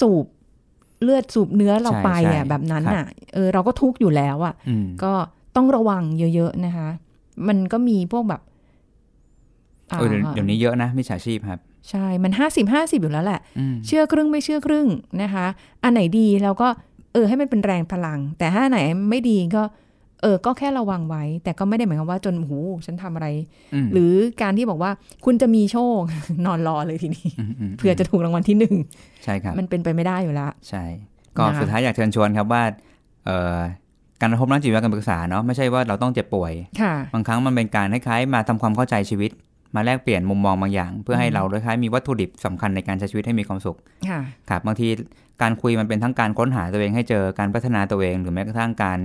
[0.00, 0.26] สูบ
[1.02, 5.12] เลือดสูบเนื้อเราใช่ไปใช่อะแบบนั้นครับอะเออเราก็ทุกข์อยู่แล้วอะอืมก็
[5.56, 6.02] ต้องระวัง
[6.34, 6.88] เยอะ ๆ นะคะ
[7.48, 8.40] มันก็มีพวกแบบ
[9.88, 14.86] เออเดี๋ยวอ่าเดี๋ยวนี้เยอะนะมิจฉาชีพครับ ใช่ มันห้าสิบห้าสิบอยู่แล้วแหละอืมเชื่อครึ่งไม่เชื่อครึ่ง
[15.22, 15.46] นะคะ
[15.82, 16.68] อันไหนดีเราก็
[17.12, 19.62] เออให้มันเป็นแรงพลัง แต่ถ้าอันไหนไม่ดีก็
[20.22, 22.52] เออ ก็แค่ระวังไว้ แต่ก็ไม่ได้หมายความว่าจนโอ้โห
[22.86, 23.26] ฉันทำอะไร
[23.74, 24.90] อืมหรือการที่บอกว่า
[25.24, 26.00] คุณจะมีโชค
[26.46, 28.74] นอนรอเลยทีนี้มมเพื่อจะถูกรางวัลที่หนึ่ง
[29.24, 30.84] ใช่ครับ มันเป็นไปไม่ได้อยู่แล้ว ใช่
[31.38, 32.62] ก็นะคะสุดท้ายอยากเชิญชวนครับว่า
[33.24, 33.58] เอ่อ
[34.20, 39.30] การพบนักจิตวิทยาการปรึกษาเนาะไม่ใช่ว่าเราต้องเจ็บป่วยค่ะบางครั้งมันเป็นการคล้ายๆมาทำความเข้าใจชีวิต
[39.74, 43.76] มาแลกเปลี่ยนมุมมองบางอย่าง เพื่อให้เราคล้ายๆมีวัตถุดิบสำคัญในการใช้ชีวิตให้มีความสุข
[44.08, 44.88] ค่ะครับบางที
[45.42, 48.98] การคุยมันเป็นทั้งการค้นหาตัวเองให้เจอการพัฒนาตัวเอง หรือแม้กระทั่งการ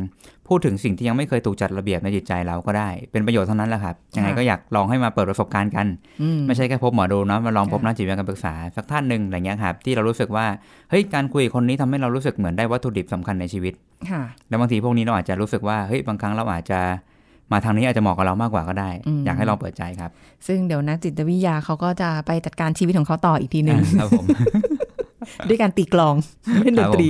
[0.48, 5.88] พูดถึงสิ่งที่ยังไม่เคยถูกจัดระเบียบในจิตใจเราก็ได้ เป็นประโยชน์เท่านั้นแหละครับยังไงก็อยากลองให้มาเปิดประสบการณ์กัน
[6.22, 10.46] อืมไม่ใช่แค่พบหมอดูเนาะมาลองค่ะพบนักจิตวิทยาการปรึกษาสักท่านหนึ่งอะไรเงี้ยครับที่เรารู้สึกว่า
[10.90, 13.74] เฮ้ยการคุยกับคนนี้ทำให้เรารู้สึกเหมือนได้วัตถุดิบสำคัญในชีวิต
[14.10, 16.80] ค่ะแล้วบางทีพวกนี้เราอาจจะรู้สึกว่าเฮ้ยบางครั้งเราอาจจะ
[17.52, 20.12] มาทางนี้อาจจะเหมาะกับเรามากกว่าก็ได้อืมอยากให้ลองเปิดใจครับ
[20.48, 24.26] ซึ่งเดี๋ยวนักจิตวิทยาเขาก็จะไปจัดการชีวิตของเขาต่ออีกทีหนึ่งครับผม
[25.50, 26.16] ด้วยการตีกลอง
[26.62, 27.08] เล่นดนตรี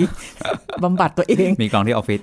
[0.84, 2.22] บำบัดตัวเอง มีกลองที่ออฟฟิศ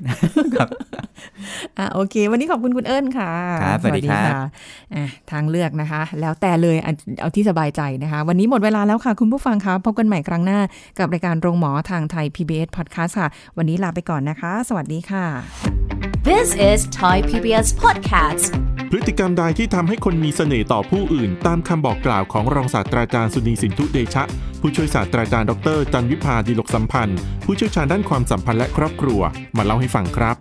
[1.78, 3.32] อะโอเค วันนี้ขอบคุณคุณเอิญค่ะ
[3.64, 4.46] ครับสวัสดีครับะ
[4.94, 10.60] อะทางเลือกนะคะ แล้วแต่เลยเอาเอาที่สบายใจนะคะ วันนี้หมดเวลาแล้วค่ะ คุณผู้ฟังคะพบกันใหม่ครั้งหน้า
[10.98, 18.44] กับรายการโรงหมอทางไทย PBS Podcast ค่ะ วันนี้ลาไปก่อนนะคะ สวัสดีค่ะ This is Thai PBS Podcast.
[18.90, 24.24] พฤติกรรมใดที่ทำให้คนมีเสน่ห์ต่อผู้อื่น ตามคำบอกกล่าวของรองศาสตราจารย์สุนีสินทุเดชะ
[24.60, 29.20] ผู้ช่วยศาสตราจารย์ดรจันวิพาดีลกสัมพันธ์ ผู้เชี่ยวชาญด้านความสัมพันธ์และครอบครัว
[29.56, 30.36] มาเล่าให้ฟังครับ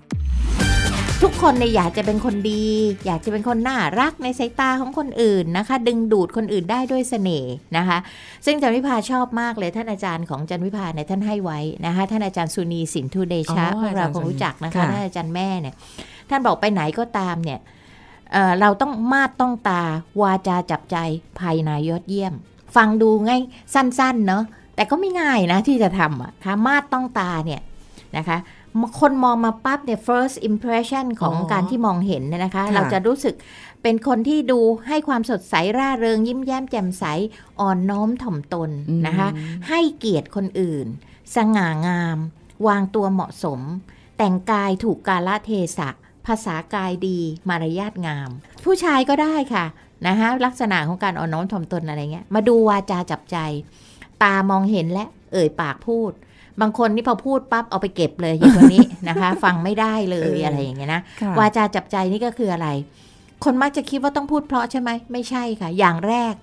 [1.24, 2.64] ทุกคนเนี่ยอยากจะเป็นคนดี
[3.06, 7.98] อยากจะเป็นคนน่ารักในสายตาของคนอื่นนะคะ ดึงดูดคนอื่นได้ด้วยเสน่ห์นะคะ
[8.46, 15.76] ซึ่งจันวิพาชอบมากเลยท่านอาจารย์ของจันวิพาเนี่ยท่านให้ไว้นะคะท่านอาจารย์สุนีสินทุเดชะอ๋อพวกเราอาจารย์คงรู้จักนะคะค่ะท่านอาจารย์แม่เนี่ย
[16.30, 17.60] ท่านบอกไปไหนก็ตามเนี่ย
[18.32, 19.84] เอ่อเราต้องมาดต้องตา
[20.22, 20.98] วาจาจับใจ
[21.40, 22.34] ภายในยอดเยี่ยม
[22.76, 23.42] ฟังดูง่าย
[23.74, 24.44] สั้นๆเนาะ
[24.76, 27.62] แต่ก็ไม่ง่ายนะที่จะทำอะค่ะมาดต้องตาเนี่ย
[28.18, 28.38] นะคะ
[29.00, 33.36] คนมองมาปั๊บเนี่ย first impression ของอ๋อการที่มองเห็นเนี่ยนะคะค่ะเราจะรู้สึก
[33.84, 37.04] เป็นคนที่ดูให้ความสดใสร่าเริงยิ้มแย้มแจ่มใส
[37.60, 38.70] อ่อนน้อมถ่อมตน
[39.08, 39.28] นะคะ
[39.70, 40.86] ให้เกียรติคนอื่น
[41.36, 42.18] สง่างาม
[42.68, 43.60] วางตัวเหมาะสม
[44.18, 45.90] แต่งกายถูกกาลเทศะ
[46.26, 48.30] ภาษากายดีมารยาทงาม
[48.64, 49.66] ผู้ชายก็ได้ค่ะ
[50.08, 53.38] นะคะลักษณะของการอ่อนน้อมถ่อมตนอะไรเงี้ยมาดูวาจาจับใจ
[54.24, 56.12] ตามองเห็นและเอ่ยปากพูด
[56.62, 62.68] บางคนนี่พอพูดปั๊บเอาไปเก็บเลยอย่างคนนี้นะคะ ฟังไม่ได้เลยเออออะไรอย่างเงี้ยนะค่ะวาจาจับใจนี่ก็คืออะไร
[63.44, 66.36] คนมักจะคิดว่าต้องพูดเพราะใช่ไหมไม่ใช่ค่ะ อย่างแรก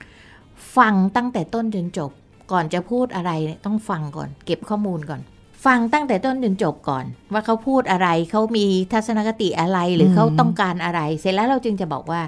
[0.77, 2.11] ฟังตั้งแต่ต้นจนจบ
[2.53, 5.21] ก่อนจะพูดอะไรเนี่ยต้องฟังก่อน เก็บข้อมูลก่อน
[5.64, 12.21] ฟังตั้งแต่ต้นจนจบก่อน ว่าเขาพูดอะไรเขามีทัศนคติอะไรหรืออมเขาต้องการอะไร เสร็จแล้วเราจึงจะบอกว่า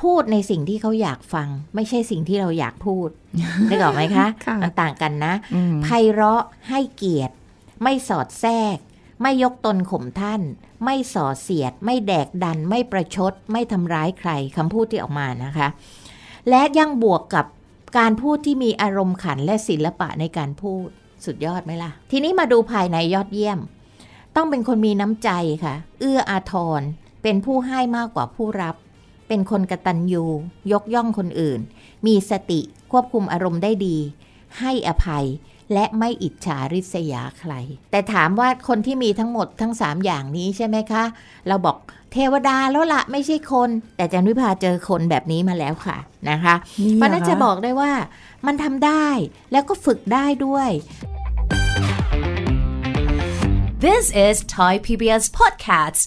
[0.00, 3.08] พูดในสิ่งที่เขาอยากฟัง ไม่ใช่สิ่งที่เราอยากพูด
[3.70, 7.34] นึกออกไหมคะค่ะมันต่างกันนะอืมไพเราะให้เกียรติ
[7.82, 8.76] ไม่สอดแทรก
[9.22, 10.40] ไม่ยกตนข่มท่าน
[10.84, 15.68] ไม่ส่อเสียด ไม่แดกดัน ไม่ประชด ไม่ทำร้ายใครคำพูดที่ออกมานะคะ
[16.48, 17.46] และยังบวกกับ
[17.98, 20.88] การพูดที่มีอารมณ์ขันและศิลปะในการพูด
[21.26, 23.58] สุดยอดไหมล่ะ ทีนี้มาดูภายในยอดเยี่ยม
[24.36, 25.30] ต้องเป็นคนมีน้ำใจ
[25.64, 26.82] ค่ะ เอื้ออาทร
[27.22, 28.76] เป็นผู้ให้มากกว่าผู้รับ
[29.28, 30.24] เป็นคนกระตัญญู
[30.72, 31.60] ยกย่องคนอื่น
[32.06, 32.60] มีสติ
[32.92, 33.96] ควบคุมอารมณ์ได้ดี
[34.58, 35.26] ให้อภัย
[35.72, 37.52] และไม่อิจฉาริษยาใคร
[37.90, 41.04] แต่ถามว่าคนที่มีทั้งหมดทั้ง 3 อย่างนี้ใช่ไหมคะ
[41.48, 41.76] เราบอก
[42.12, 45.96] เทวดาแล้วละไม่ใช่คน แต่จันวิพาเจอคนแบบนี้มาแล้วค่ะ
[46.30, 47.92] นะคะนี่เพราะฉะนั้นเหรอคะจะบอกได้ว่า
[48.46, 49.08] มันทำได้
[49.52, 50.70] แล้วก็ฝึกได้ด้วย
[53.84, 56.04] This is Thai PBS Podcast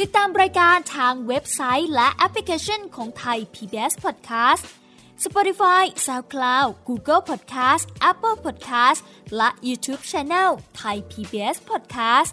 [0.00, 4.64] ติดตามรายการทางเว็บไซต์และแอปพลิเคชันของไทย PBS Podcast
[5.24, 9.00] Spotify SoundCloud Google Podcast Apple Podcast
[9.36, 12.32] และ YouTube Channel Thai PBS Podcast